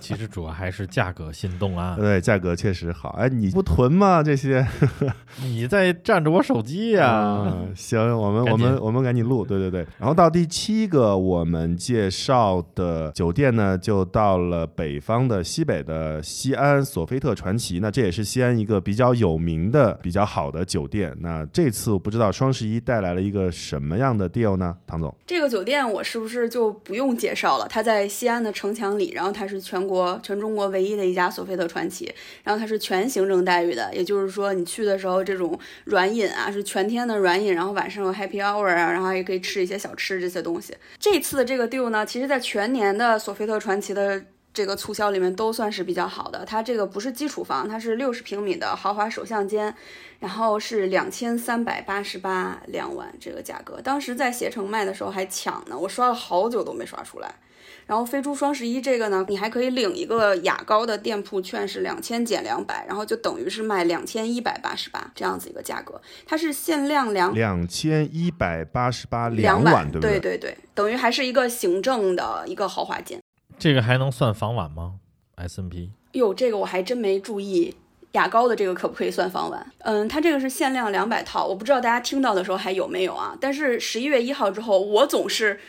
[0.00, 1.96] 其实主要还是价格心动啊！
[2.00, 3.10] 对，价格确实好。
[3.18, 4.22] 哎，你不囤吗？
[4.22, 4.64] 这些
[5.42, 9.84] 你在占着我手机呀、啊，行，我们我们我们赶紧录，对对对。
[9.98, 17.80] 然后到第七个我们介绍的酒店呢，就到了北方的西北的西安索菲特传奇。
[17.80, 21.12] 那这也是西安一个比较有名的、比较好的酒店。
[21.18, 24.76] 那这次我不知道双十一带来了一个什么样的 deal 呢？
[24.92, 27.66] 唐总，这个酒店我是不是就不用介绍了？
[27.66, 40.76] 它在西安的城墙里，然后它是全国全中国唯一的一家索菲特传奇，然后它是全行政待遇的，也就是说你去的时候这种软饮啊是全天的软饮，然后晚上有 happy hour 啊，然后也可以吃一些小吃这些东西。
[40.98, 44.22] 这次的这个 deal 呢，其实在全年的索菲特传奇的。
[44.54, 49.74] 这个促销里面都算是比较好的，它这个不是基础房，它是六十平米的豪华首相间，
[50.20, 57.34] 然后是两千三百八十八两晚这个价格，当时在携程卖的时候还抢呢，我刷了好久都没刷出来。
[57.84, 70.38] 然后飞猪双十一这个呢，你还可以领一个雅高的店铺券，是两千减两百，然后就等于是卖两千一百八十八这样子一个价格，它是限量两两千一百八十八两晚，对不对对？
[70.38, 73.20] 对对，等于还是一个行政的一个豪华间。
[73.62, 74.94] 这个还能算房晚吗
[75.36, 77.76] ？S N P 哟，这个我还真没注意。
[78.10, 79.72] 雅高的这个可不可以算房晚？
[79.78, 83.38] 嗯，它这个是限量两百套，我不知道大家听到的时候还有没有啊？
[83.40, 85.60] 但是十一月一号之后，我总是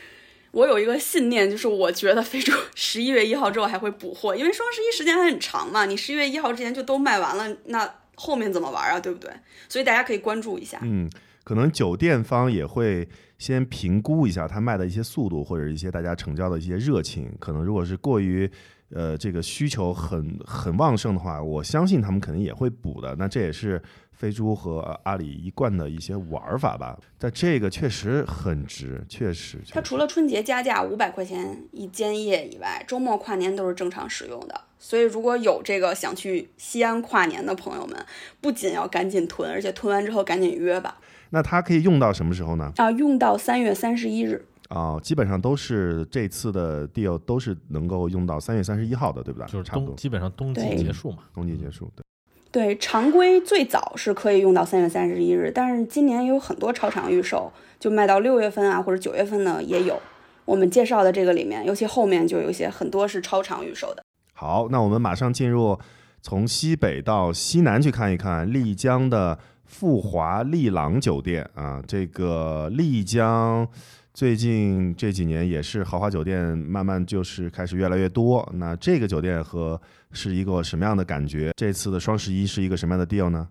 [0.49, 8.99] 我有一个信念，就是我觉得非洲 十一月一号之后还会补货，因为双十一时间还很长嘛，你十一月一号之前就都卖完了，那后面怎么玩啊？
[8.99, 9.29] 对不对？
[9.69, 10.79] 所以大家可以关注一下。
[10.81, 11.07] 嗯，
[11.43, 13.07] 可能酒店方也会
[13.43, 17.29] 先评估一下他卖的一些速度，或者一些大家成交的一些热情。
[17.41, 18.49] 可能如果是过于
[18.91, 23.13] 呃这个需求很很旺盛的话，我相信他们肯定也会补的。
[23.19, 26.97] 那这也是飞猪和阿里一贯的一些玩法吧。
[27.17, 29.57] 但这个确实很值，确实。
[29.65, 34.61] 确它除了春节加价五百块钱一间夜以外，周末跨年都是正常使用的。
[34.79, 38.05] 所以如果有这个想去西安跨年的朋友们，
[38.39, 40.99] 不仅要赶紧囤，而且囤完之后赶紧约吧。
[41.33, 42.71] 那它可以用到什么时候呢？
[42.77, 44.45] 啊，用到三月三十一日。
[44.69, 49.47] 啊、基本上都是这次的 deal 都是能够用到三月三十一号的，对不对？
[49.47, 51.17] 就是差不多，基本上冬季结束嘛。
[51.33, 51.91] 冬季结束。
[51.95, 52.03] 对。
[52.51, 59.99] 对，常规最早是可以用到三月三十一日，但是今年有很多超长预售，就卖到六月份啊或者九月份呢也有。
[60.45, 64.03] 我们介绍的这个里面，尤其后面就有一些很多是超长预售的。
[64.33, 65.79] 好，那我们马上进入
[66.21, 71.81] 从西北到西南去看一看丽江的富华丽朗酒店啊。
[71.87, 73.67] 这个丽江
[74.13, 78.47] 最近这几年也是豪华酒店慢慢就是开始越来越多。
[78.53, 79.79] 那这个酒店和
[80.11, 81.51] 是一个什么样的感觉？
[81.55, 83.47] 这次的双十一是一个什么样的 deal 呢？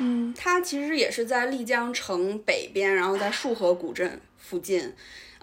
[0.00, 4.92] 嗯，它其实也是在丽江城北边，然后在束河古镇附近。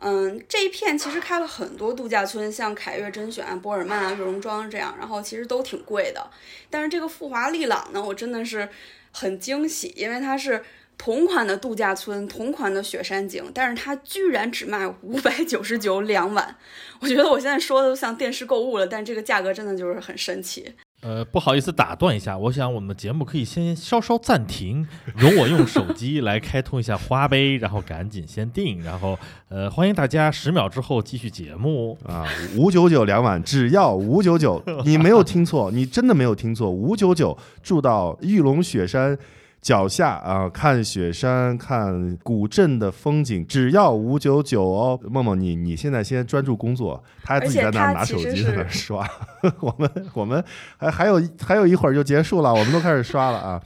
[0.02, 6.30] 嗯，这一片其实开了很多度假村，像凯悦甄选、博尔曼啊、悦榕庄这样，然后其实都挺贵的。
[6.70, 8.70] 但是这个富华丽朗呢，我真的是
[9.12, 10.64] 很惊喜，因为它是
[10.98, 16.56] 同款的度假村，同款的雪山景，但是它居然只卖五百九十九两晚。
[17.00, 20.76] 我觉得我现在说的都像电视购物了，但这个价格真的就是很神奇。
[21.02, 24.86] 呃，不好意思打断一下，我想我们的节目可以先稍稍暂停，
[25.16, 39.18] 容我用手机来开通一下花呗，然后赶紧先定，然后呃，欢迎大家十秒之后继续节目啊，五九九两晚，只要五九九，你没有听错，你真的没有听错，五九九住到玉龙雪山。
[39.62, 45.00] 脚下啊，看雪山，看古镇的风景，只要五九九哦。
[45.10, 49.06] 梦梦，你你现在先专注工作，他自己在那拿手机在那刷。
[49.60, 50.44] 我们我们
[50.78, 53.62] 还还有还有一会儿就结束了，我们都开始刷了啊。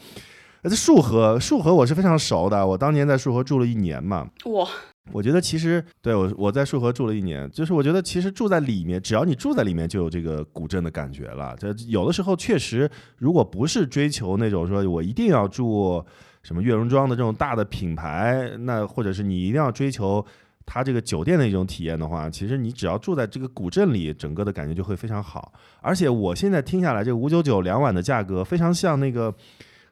[0.63, 4.27] 这束河，束河我是非常熟的，我当年在束河住了一年嘛。
[4.45, 4.67] 哇。
[5.11, 11.53] 我觉得其实对我我在束河住了一年，就是我觉得其实住在里面，只要你住在里面，就有这个古镇的感觉了。
[11.59, 16.03] 这有的时候确实，如果不是追求那种说我一定要住
[16.41, 20.25] 什么悦榕庄的这种大的品牌，那或者是你一定要追求
[20.65, 25.51] 它这个酒店的一种体验的话，其实你只要住在这个古镇里，整个的感觉就会非常好。
[25.81, 29.35] 而且我现在听下来，这个五九九两晚的价格非常像那个。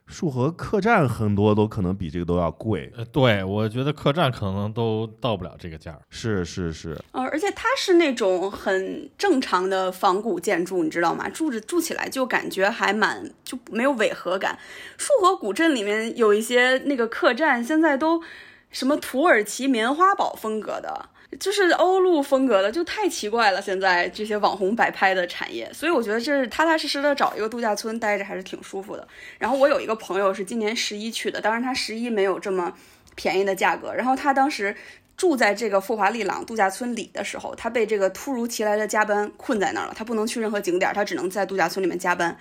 [0.06, 6.02] 束河客栈很多都可能比这个都要贵，呃，对我觉得客栈可能都到不了这个价儿。
[6.10, 11.28] 是是是，呃，而且它是那种很正常的仿古建筑，你知道吗？
[11.30, 14.58] 住着住起来就感觉还蛮就没有违和感。
[14.98, 18.22] 束河古镇里面有一些那个客栈，现在都
[18.70, 21.08] 什么土耳其棉花堡风格的。
[21.40, 23.60] 就是欧陆风格的，就太奇怪了。
[23.60, 29.06] 现在这些网红摆拍的产业，所以我觉得这是踏踏实实的找一个度假村待着还是挺舒服的。
[29.38, 32.72] 然后我有一个朋友是今年十一去的，当然他十一没有这么
[33.14, 33.94] 便宜的价格。
[33.94, 34.76] 然后他当时
[35.16, 42.36] 住在这个富华丽朗度假村里的时候，他被这个突如其来的加班困在那儿了，他不能去任何景点，他只能在度假村里面加班。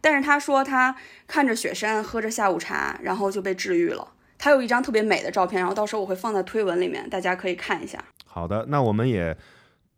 [0.00, 0.96] 但是他说他
[1.28, 4.08] 看着雪山，喝着下午茶，然后就被治愈了。
[4.36, 8.02] 他有一张特别美的照片，然后到时候我会放在推文里面，大家可以看一下。
[8.34, 9.36] 好的，那我们也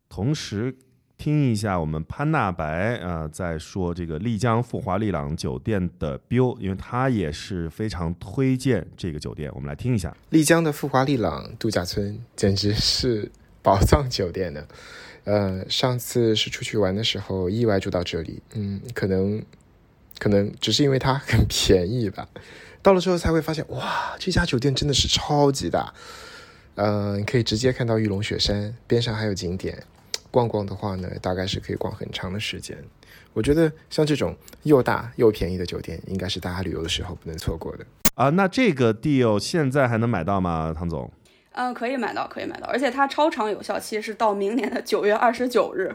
[0.09, 0.77] 同时
[1.17, 10.13] 听一下我们潘娜白啊，在说这个丽江富华丽朗酒店的 bill，因为他也是非常推荐这个酒店，我们来听一下。
[10.31, 13.31] 丽江的富华丽朗度假村简直是
[13.63, 14.67] 宝藏酒店呢。
[15.23, 19.41] 呃，上次是出去玩的时候意外住到这里，嗯，可能
[20.19, 22.29] 可能只是因为它很便宜吧。
[22.83, 25.95] 到了之后才会发现，哇，这家酒店真的是超级大。
[26.77, 29.83] 嗯，可以直接看到玉龙雪山，边上还有景点，
[30.31, 32.77] 逛逛的话呢，大概是可以逛很长的时间。
[33.33, 37.85] 我觉得像这种又大又便宜的酒店，应该是大家旅游的时候不能错过的
[38.15, 38.31] 啊。
[38.31, 41.11] 那这个 deal 现在还能买到吗，唐总？
[41.53, 45.95] 嗯，可以买到，可以买到，而且它超长有效期是到明年的九月二十九日。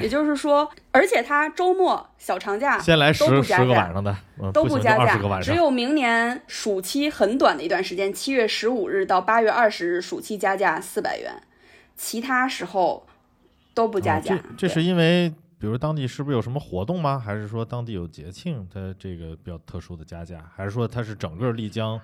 [0.00, 4.14] 也就是说，而且它周末小长假先来十十个晚上的
[4.52, 11.42] 都不加价，只有明年暑期很短的一段时间，七月十五日到八月二十日暑期加价四百元，
[11.96, 13.06] 其他时候
[13.72, 14.38] 都不加价。
[14.58, 17.18] 这是因为，比如当地是不是有什么活动吗？
[17.18, 20.38] 还是说当地有节庆，它这个比较特殊的加价？
[20.54, 21.98] 还是说它是整个丽江？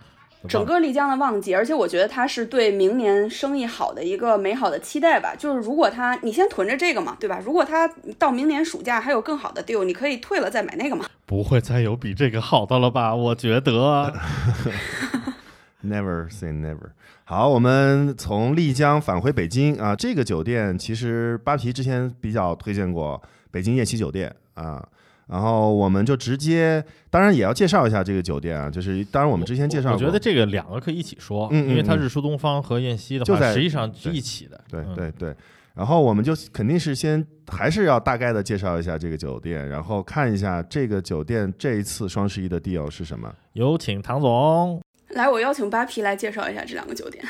[0.47, 5.35] 整个丽江的旺季，而且我觉得它是对明年生意好的一个美好的期待吧。
[5.37, 7.41] 就是如果它你先囤着这个嘛，对吧？
[7.45, 11.07] 如果它到明年暑假还有更好的 deal，你可以退了再买那个嘛。
[11.27, 13.15] 不会再有比这个好的了吧？
[13.15, 14.15] 我觉得。
[15.85, 16.91] Never say never。
[17.25, 19.95] 好，我们从丽江返回北京啊。
[19.95, 24.89] 这个酒店其实扒皮之前比较推荐过北京夜栖酒店啊。
[25.29, 34.59] 然后我们就直接，当然也要介绍一下这个酒店啊，就是当然我们之前介绍，我觉得这个两个可以一起说，因为它日出东方和燕西的话，实际上是一起的。
[34.71, 35.37] 对对对。
[35.75, 43.31] 然后我们就肯定是先还是要大概的介绍一下这个酒店，然后看一下这个酒店这一次双十一的 deal 是什么。
[43.53, 44.83] 有请唐总。
[45.11, 47.23] 来，我邀请扒皮来介绍一下这两个酒店。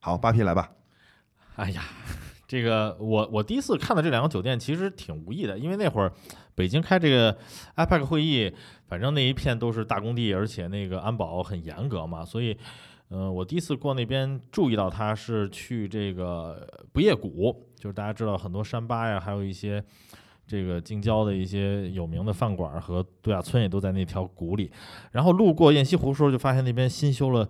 [0.00, 0.70] 好，扒皮来吧。
[1.56, 1.82] 哎呀。
[2.48, 6.12] 这个我我第一次看到这两个酒店其实挺无意的，因为那会儿
[6.62, 7.36] 北京开这个
[7.74, 8.48] IPAC 会议，
[8.86, 12.56] 反正那一片都是大工地，而且那个安保很严格嘛，所以，
[13.10, 19.82] 嗯，我第一次过那边注意到它是去这个不夜谷，就是大家知道很多山巴呀，还有一些
[20.46, 24.70] 这个京郊的一些有名的饭馆和度假村也都在那条谷里，
[25.10, 27.48] 然后路过雁西湖的时候，就发现那边新修了。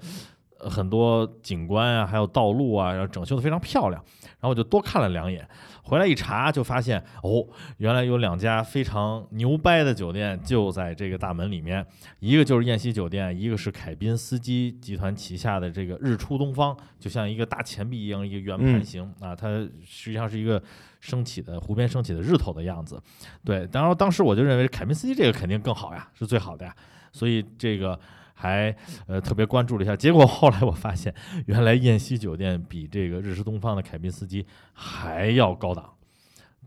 [0.69, 4.03] 很多景观啊，还有道路啊，然后整修的非常漂亮。
[4.41, 5.49] 然后我就多看了两眼，
[5.85, 7.47] 回来一查就发现，哦，
[7.77, 11.87] 原来有两家非常牛掰的酒店就在这个大门里面。
[12.19, 19.49] 一个就是燕西酒店，一个是凯宾斯基集团旗下的这个日出东方，就像一个大钱币一样，一个圆盘形啊，它
[19.85, 20.61] 实际上是一个
[20.99, 23.01] 升起的湖边升起的日头的样子。
[23.45, 26.75] 对，然后当时我就认为凯宾斯基这个肯定更好呀，是最好的呀。
[27.13, 27.99] 所以这个。
[28.43, 28.75] 还
[29.07, 29.95] 呃特别关注了一下。
[29.95, 31.15] 结果后来我发现，
[31.47, 35.95] 原来燕西酒店比这个日式东方的凯宾斯基还要高档。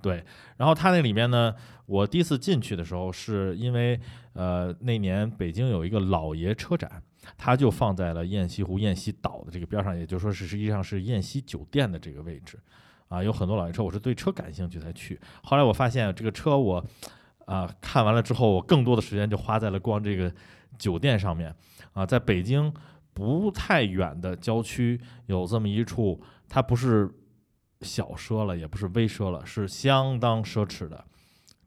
[0.01, 0.23] 对，
[0.55, 1.53] 然后它那里面呢，
[1.85, 3.99] 我第一次进去的时候，是因为
[4.33, 7.03] 呃那年北京有一个老爷车展，
[7.37, 12.57] 它就放在了雁西湖、雁西岛的这个边上，也就是说是实际上是雁西酒店的这个位置。
[13.07, 15.19] 啊，有很多老爷车，我是对车感兴趣才去。
[15.43, 16.83] 后来我发现这个车我，
[17.45, 20.31] 啊看完了之后，我更多的时间就花在了逛这个
[20.77, 21.53] 酒店上面。
[21.93, 22.73] 啊，在北京
[23.13, 27.09] 不太远的郊区有这么一处，它不是
[27.81, 31.03] 小奢了，也不是微奢了，是相当奢侈的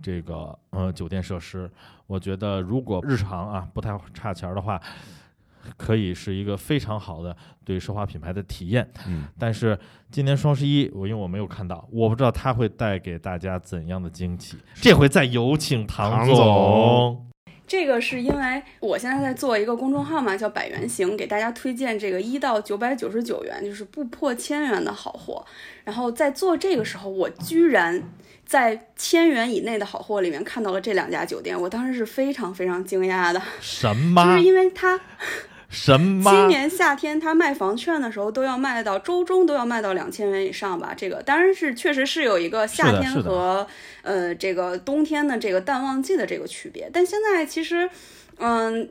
[0.02, 1.70] 这个呃酒店设施。
[2.06, 4.80] 我觉得如果日常啊不太差钱的话。
[5.76, 9.78] 可以是一个非常好的对奢华品牌的体验，嗯，但是
[10.11, 14.56] 今年双十一，我因为我没有看到，我不知道它会带给大家怎样的惊喜。
[14.76, 17.27] 这回再有请唐总。
[17.66, 25.44] 这个是因为我现在在做一个公众号嘛，叫百元行，给大家推荐这个一到九百九十九元，就是不破千元的好货。
[25.84, 28.03] 然后在做这个时候，我居然
[28.46, 33.42] 在千元以内的好货里面看到了这两家酒店，我当时是非常非常惊讶的。
[33.61, 34.24] 什么？
[34.24, 34.99] 就是因为它。
[35.68, 36.30] 什么？
[36.30, 40.94] 今年夏天他卖房券的时候都要卖到周中都要卖到两千元以上吧？
[40.96, 43.66] 这个当然是确实是有一个夏天和
[44.02, 47.88] 呃这个冬天的这个淡旺季的这个区别，但现在其实
[48.38, 48.88] 嗯。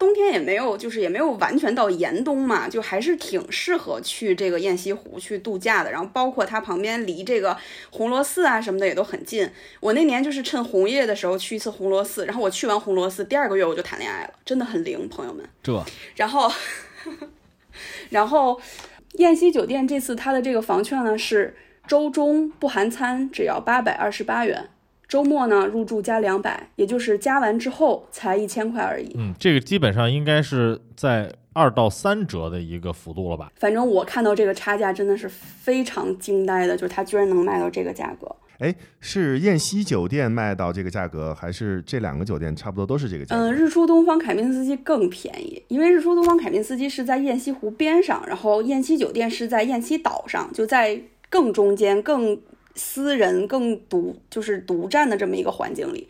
[0.00, 5.92] 冬天也没有，就是也没有完全到严冬嘛，就还是挺适合去这个雁西湖去度假的。
[5.92, 7.54] 然后包括它旁边离这个
[7.90, 9.48] 红螺寺啊什么的也都很近。
[9.78, 15.46] 我那年就是趁红叶的时候去一次红螺寺，然后我去完红螺寺，第二个月我就谈恋爱了，真的很灵，朋友们。
[15.62, 15.84] 这，
[16.16, 16.50] 然后，
[18.08, 18.58] 然后
[19.12, 21.54] 雁西酒店这次它的这个房券呢是
[21.86, 24.70] 周中不含餐，只要八百二十八元。
[25.10, 29.10] 周末呢，入住加两百，也就是加完之后才一千块而已。
[29.18, 33.50] 嗯，这个基本上应该是在二到三折的一个幅度了吧？
[33.56, 38.36] 反正我看到这个差价真的是非常惊呆的，就是它居然能卖到这个价格。
[38.60, 43.34] 哎，是燕西酒店卖到这个价格，还是这两个酒店差不多都是这个价？
[43.34, 52.40] 嗯，日出东方凯宾斯基更便宜，因为日出东方凯宾斯基是在雁西湖边上，然后燕西酒店是在雁西岛上，就在更中间更。
[52.74, 56.08] 私人更独就是独占的这么一个环境里，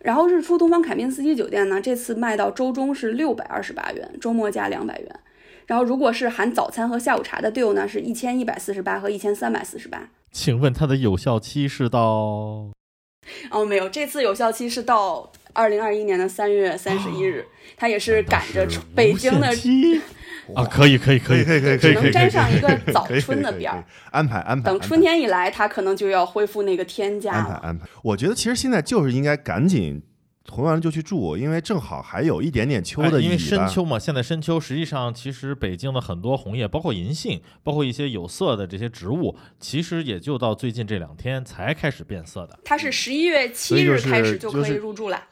[0.00, 5.20] 然后日出东方凯宾斯基酒店呢，这次卖到周中是六百二十八元，周末加两百元。
[5.66, 10.10] 然后如果是含早餐和下午茶的 deal 呢，是一千一百四十八和一千三百四十八。
[10.30, 12.70] 请问它的有效期是到？
[13.50, 19.48] 哦，没有，这次有效期是到二零二一年的三月三十一日，它也是赶着北京的。
[20.54, 24.70] 啊，可以，可以，可以，可以，可以，只能沾上一个早春的边儿，安排安排。
[24.70, 27.86] 等春天一来，它可能就要恢复那个天价安排安排。
[28.02, 30.02] 我觉得其实现在就是应该赶紧
[30.44, 42.58] 囤完了就去住，因为正好还有一点点秋的因为深秋嘛，现在深秋，实际上其实北京的很多红叶，包括银杏，包括一些有色的这些植物，其实也就到最近这两天才开始变色的。
[42.62, 45.24] 它是十一月七日开始就可以入住了，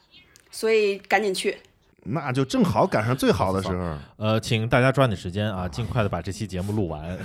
[0.49, 1.57] 所以赶紧去。
[2.05, 7.17] 那就正好赶上最好的时候， 呃，请大家抓紧时间啊，尽快的把这期节目录完。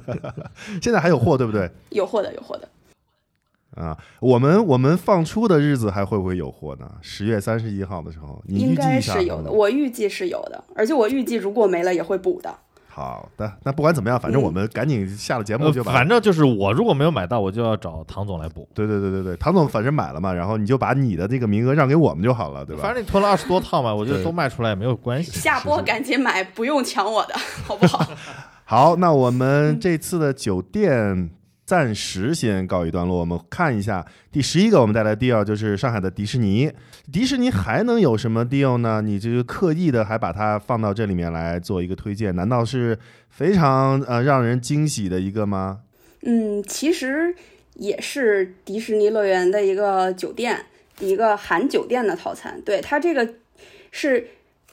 [0.82, 1.70] 现在还有货对不对？
[1.90, 2.68] 有货的，有货的。
[3.76, 6.88] 啊，我们我们放出的日子还会不会有货呢？
[7.00, 9.50] 十月三十一号的时候，应该是有的。
[9.50, 12.56] 我预计是有的，而且我预计如果没了也会补的。
[12.94, 15.92] 好的，那不管怎么样，反正我们赶紧下了节目就把。
[15.92, 18.68] 反正就是我如果没有买到，我就要找唐总来补。
[18.72, 22.82] 对对对对对，唐总反正买了嘛，然后你就把你的这个名额让给我们就好了，对吧？
[22.84, 25.32] 反正你囤了二十多套嘛，我觉得都卖出来也没有关系。
[25.32, 27.34] 下播赶紧买，不用抢我的，
[27.66, 28.06] 好不好？
[28.64, 31.30] 好，那我们这次的酒店。
[31.66, 36.70] 暂时先告一段落，我们看一下第十一个，我们带来 deal 就是上海的迪士尼。
[37.10, 39.00] 迪士尼还能有什么 deal 呢？
[39.00, 42.98] 你这个刻意的还把它放到这里面来做一个推荐，难道是
[43.30, 45.80] 非常呃让人惊喜的一个吗？
[46.22, 47.34] 嗯，其实
[47.74, 50.66] 也是迪士尼乐园的一个酒店，
[51.00, 52.60] 一个含酒店的套餐。
[52.60, 53.26] 对它这个
[53.90, 54.28] 是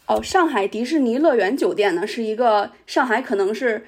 [0.07, 3.85] 哦，上海迪士尼乐园酒店呢，是一个上海可能是。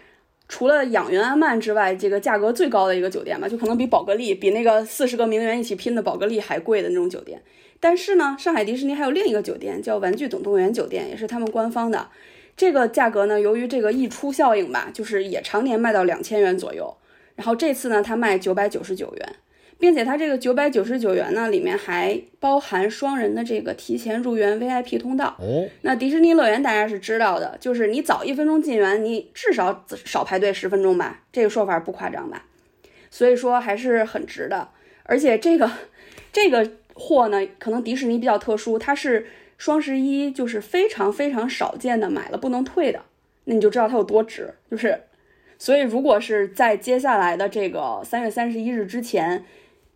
[0.53, 7.41] 除了养云安曼之外，这个价格最高的一个酒店吧，就可能比宝格丽、比那个四十个名媛一起拼的宝格丽还贵的那种酒店。
[7.79, 12.07] 但是呢，上海迪士尼还有另一个酒店叫玩具总动员酒店，也是他们官方的。
[12.55, 16.95] 这个价格呢，由于这个溢出效应吧，就是也常年卖到两千元左右。
[17.35, 19.35] 然后这次呢，它卖九百九十九元。
[19.79, 25.35] 并且它这个九百九十九元呢，里面还包含双人的这个提前入园 VIP 通道。
[25.39, 32.45] 哦，那迪士尼乐园大家是知道的，就是你早一分钟进园，你至少少排队十分钟吧，这个说法不夸张吧？
[33.09, 34.69] 所以说还是很值的。
[35.03, 35.69] 而且这个
[36.31, 43.01] 这个货呢，可能迪士尼比较特殊，它是双十一就是非常非常少见的买了不能退的，
[43.45, 44.53] 那你就知道它有多值。
[44.71, 45.01] 就是，
[45.59, 49.43] 所以如果是在接下来的这个三月三十一日之前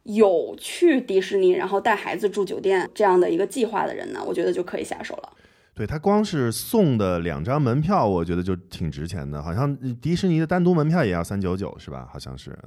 [0.07, 5.29] 有去迪士尼，然后带孩子住酒店这样的一个计划的人呢，我觉得就可以下手了。
[5.75, 12.09] 对他光是送的两张门票，我觉得就挺值钱的，好像迪士尼的单独门票也要三九九是吧？
[12.11, 12.57] 好像是，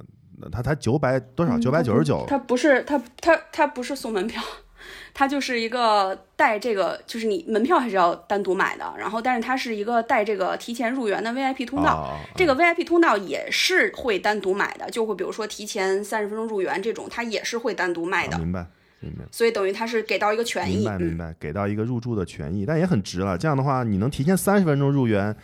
[0.49, 1.59] 他才九百多少？
[1.59, 2.23] 九百九十九？
[2.27, 4.41] 他不是他他他不是送门票，
[5.13, 18.37] 他就是一个带这个，就是你门票还是要单独买的，然后但是它是一个带这个提前入园的 VIP 通道，这个 VIP 通道也是会单独买的，就会比如说提前三十分钟入园这种，它也是会单独卖的。
[18.37, 18.65] 明白。
[19.31, 23.35] 所以等于他是给到一个权益，明白明白，给到一个入住的权益，但也很值了。
[23.35, 25.35] 这样的话，你能提前三十分钟入园，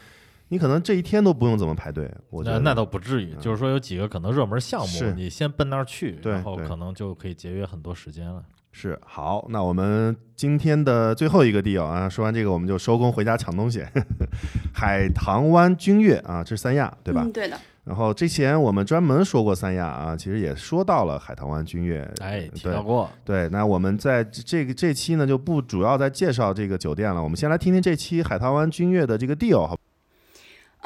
[0.49, 2.07] 你可能这一天都不用怎么排队。
[2.29, 8.43] 我觉得那倒不至于，就是说有几个可能热门项目，你先奔那儿去，然后可能就可以节约很多时间了。
[8.79, 13.83] 是好，那我们今天的最后一个 deal 啊，说完这个我们就收工回家抢东西。
[14.71, 17.23] 海棠湾君悦啊，这是三亚对吧？
[17.25, 17.57] 嗯，对的。
[17.85, 23.09] 然后之前我们专门说过三亚啊，其实也说到了海棠湾君悦，哎，提到过。
[23.25, 29.75] 对，那我们在这个这期呢就不主要再介绍这个酒店了，我们先来听听这期海棠湾君悦的这个 deal 好。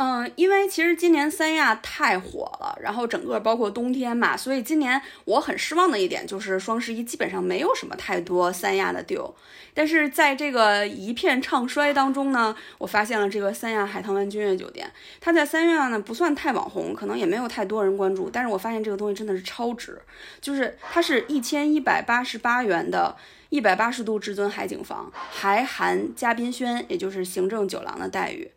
[0.04, 9.32] 嗯，因为其实今年三亚太火了，然后整个包括冬天嘛，所以今年我很失望的一点就是双十一基本上没有什么太多三亚的 deal。
[9.76, 20.02] 但是在这个一片唱衰当中呢，我发现了这个三亚海棠湾君悦酒店，它在三亚呢不算太网红，可能也没有太多人关注，但是我发现这个东西真的是超值，
[20.42, 23.16] 就是它是一千一百八十八元的
[23.50, 28.50] 一百八十度至尊海景房，还含嘉宾轩，也就是行政酒廊的待遇。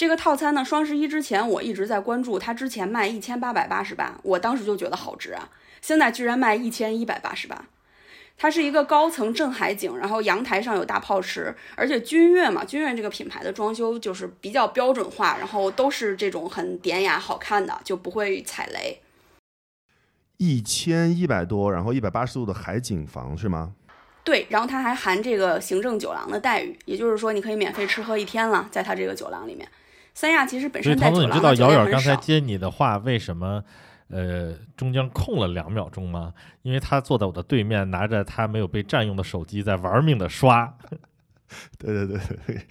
[0.00, 5.50] 这个套餐呢，双十一之前我一直在关注，它之前卖一千八百八十八，我当时就觉得好值啊，
[5.82, 7.66] 现在居然卖一千一百八十八。
[8.38, 19.02] 它是一个高层正海景，然后阳台上有大泡池，而且君悦嘛，君悦这个品牌的装修就是比较标准化，然后都是这种很典雅好看的，就不会踩雷。
[20.38, 23.74] 一千一百多，然后一百八十度的海景房是吗？
[24.24, 29.68] 对，然后它还含这个行政酒廊的待遇，也就是说你可以免费吃喝一天了，在它这个酒廊里面。
[30.20, 33.64] 三亚其实本身在走廊你知道姚远刚才接你的话为什么？
[34.08, 36.34] 呃，中间空了两秒钟吗？
[36.60, 40.76] 因为他坐在我的对面，拿着他没有被占用的手机，在玩命的刷。
[41.78, 42.66] 对对对对，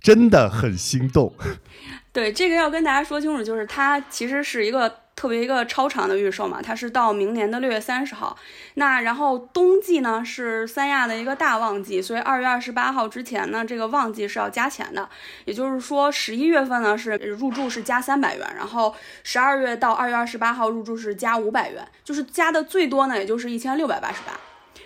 [0.00, 1.32] 真的很心动。
[2.12, 4.92] 对，这个要跟大家说清楚，就是他其实是一个。
[5.20, 8.34] 特别一个超长的预售嘛，它是到明年的六月三十号。
[8.76, 15.06] 那然后冬季呢是三亚的一个大旺季，所以二月二十八号之前呢，这个旺季是要加钱的。
[15.44, 24.32] 也就是说，十一月份呢是入住是加三百元，然后十二月到二月二十八号入住是加五百元，就是加的最多呢，也就是一千六百八十八。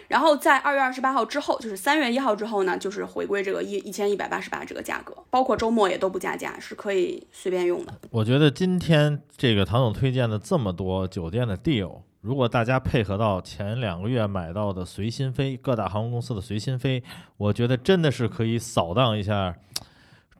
[0.09, 7.92] 然后在二月二十八号之后，就是三月一号之后呢，就是回归这个一一千一百八十八这个价格，包括周末也都不加价，是可以随便用的。
[8.11, 17.02] 我觉得今天这个唐总推荐的这么多酒店的 deal，如果大家配合到前两个月买到的随心飞各大航空公司的随心飞，
[17.36, 19.55] 我觉得真的是可以扫荡一下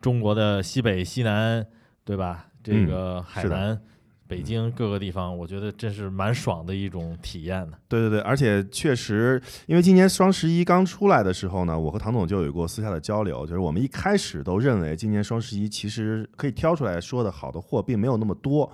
[0.01, 1.67] 中国的西北西南，
[2.05, 2.47] 对吧？
[2.63, 3.81] 这个海南。
[4.27, 7.79] 北京各个地方，我觉得真是蛮爽的一种体验的。
[7.89, 18.73] 对对对，而且确实，因为今年双十一刚出来的时候呢，我和唐总就有过私下的交流，就是我们一开始都认为今年双十一其实可以挑出来说的好的货并没有那么多，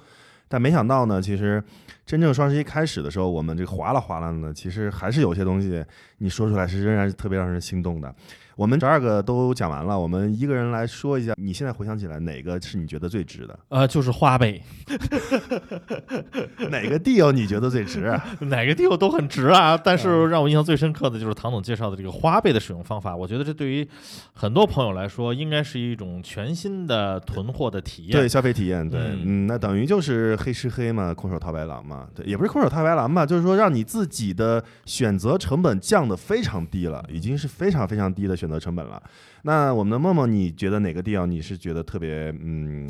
[0.49, 1.63] 但没想到呢，其实
[2.07, 5.85] 真正双十一开始的时候，我们这个哗啦哗啦的呢，其实还是有些东西
[6.19, 8.15] 你说出来是仍然是特别让人心动的。
[8.57, 13.59] 我们十二个都讲完了，我们一个人来说一下，你现在回想起来哪个是你觉得最值的？
[13.69, 14.61] 呃，就是花呗。
[16.71, 18.01] 哪个 deal 你觉得最值？
[18.41, 19.81] 哪个 deal 都很值啊！
[19.83, 23.17] 但是让我印象最深刻的就是唐总介绍的这个花呗的使用方法。
[23.17, 23.89] 我觉得这对于
[24.35, 28.87] 很多朋友来说，应该是一种全新的囤货的体验，对消费体验。
[28.89, 32.07] 对，嗯，那等于就是黑吃黑嘛，空手套白狼嘛。
[32.15, 38.50] 对，也不是空手套白狼吧，就是说让你自己的选择成本降得非常低了，已经是非常非常低的选。
[38.51, 39.03] 的成本了，
[39.43, 42.87] 那我们的梦梦，你觉得哪个地方你是觉得特别嗯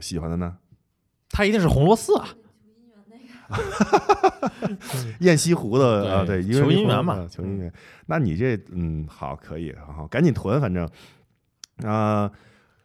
[0.00, 0.56] 喜欢的呢？
[1.30, 2.28] 它一定是红螺寺啊，
[5.20, 7.72] 雁西湖的啊，对，求姻缘嘛，求姻缘。
[8.06, 10.88] 那你这嗯好，可以，好，赶紧囤，反正
[11.82, 12.30] 啊，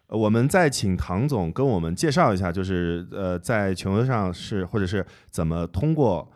[0.07, 6.29] 我们再请唐总跟我们介绍一下，就是呃，在全球上是或者是怎么通过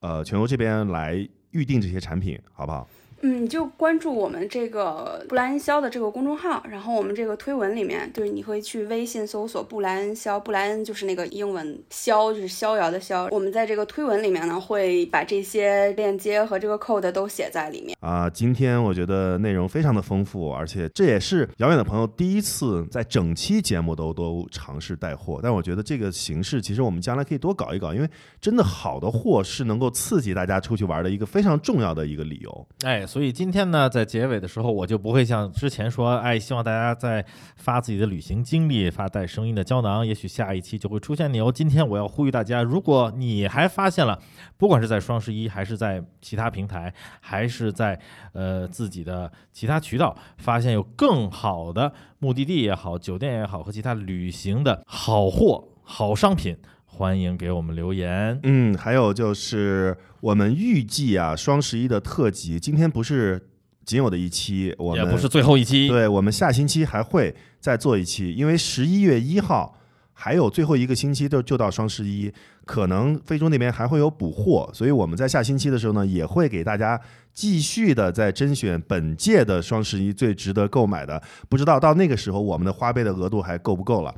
[0.00, 2.88] 呃全球这边来预定这些产品，好不好？
[3.22, 13.28] 嗯，你就关注我们这个布莱恩肖的这个公众号，然后我们这个推文里面，就是你会去微信搜索布莱恩肖，布莱恩就是那个英文肖，就是逍遥的逍。
[13.30, 17.96] 我们在这个推文里面呢，会把这些链接和这个 code 都写在里面。
[18.00, 28.08] 啊，今天我觉得内容非常的丰富，而且这也是遥远的朋友第一次在整期节目都都尝试带货，但我觉得这个形式其实我们将来可以多搞一搞，因为
[28.40, 32.66] 真的好的货是能够刺激大家出去玩的一个非常重要的一个理由。
[32.82, 41.50] 哎，所以今天呢，在结尾的时候，我就不会像之前说，哎，希望大家在发自己的旅行经历，发带声音的胶囊，也许下一期就会出现你哦。
[41.52, 44.16] 今天我要呼吁大家，如果你还发现了，
[44.56, 47.98] 不管是在双十一，还是在其他平台，还是在
[48.32, 56.56] 呃自己的其他渠道，发现有更好的目的地也好，酒店也好，和其他旅行的好货、好商品，
[57.00, 58.38] 欢迎给我们留言。
[58.42, 63.40] 嗯，还有就是我们预计啊，双十一的特辑今天不是
[63.86, 69.79] 仅有的一期，我们也不是最后一期，对我们下星期还会再做一期，因为十一月一号
[70.22, 72.30] 还有最后一个星期就就到双十一，
[72.66, 77.00] 可能非洲那边还会有补货，所以我们在下星期的时候呢，也会给大家
[77.32, 81.22] 继续的在甄选本届的双十一最值得购买的。
[81.48, 84.14] 不知道到那个时候我们的花呗的额度还够不够了？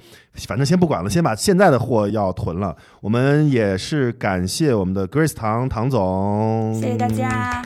[0.49, 2.77] 反正先不管了，先把现在的货要囤了。
[3.01, 7.63] 我们也是感谢我们的 Grace 唐唐总，谢谢大家。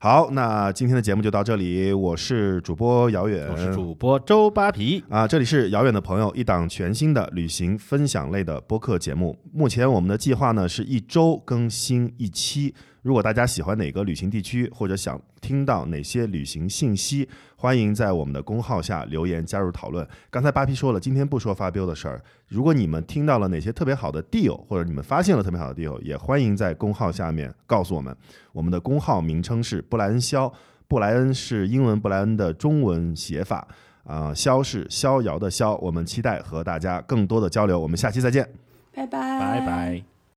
[0.00, 5.02] 好，那今天的节目就到这里，我是主播遥远，我是主播周扒皮。
[5.08, 9.36] 啊，这里是遥远的朋友，一档全新的旅行分享类的播客节目。
[9.52, 12.72] 目前我们的计划呢是一周更新一期。
[13.02, 20.06] 如果大家喜欢哪个旅行地区，或者想听到哪些旅行信息，欢迎在我们的公号下留言加入讨论。
[20.30, 22.20] 刚才八皮说了，今天不说发飙的事儿。
[22.48, 28.14] 如果你们听到了哪些特别好的 deal，或者你们发现了特别好的 deal，也欢迎在公号下面告诉我们。
[28.52, 30.52] 我们的公号名称是布莱恩肖，
[30.88, 33.66] 布莱恩是英文布莱恩的中文写法，
[34.04, 35.76] 啊、肖是逍遥的逍。
[35.76, 37.78] 我们期待和大家更多的交流。
[37.78, 38.48] 我们下期再见。
[38.92, 40.17] 拜拜，拜拜。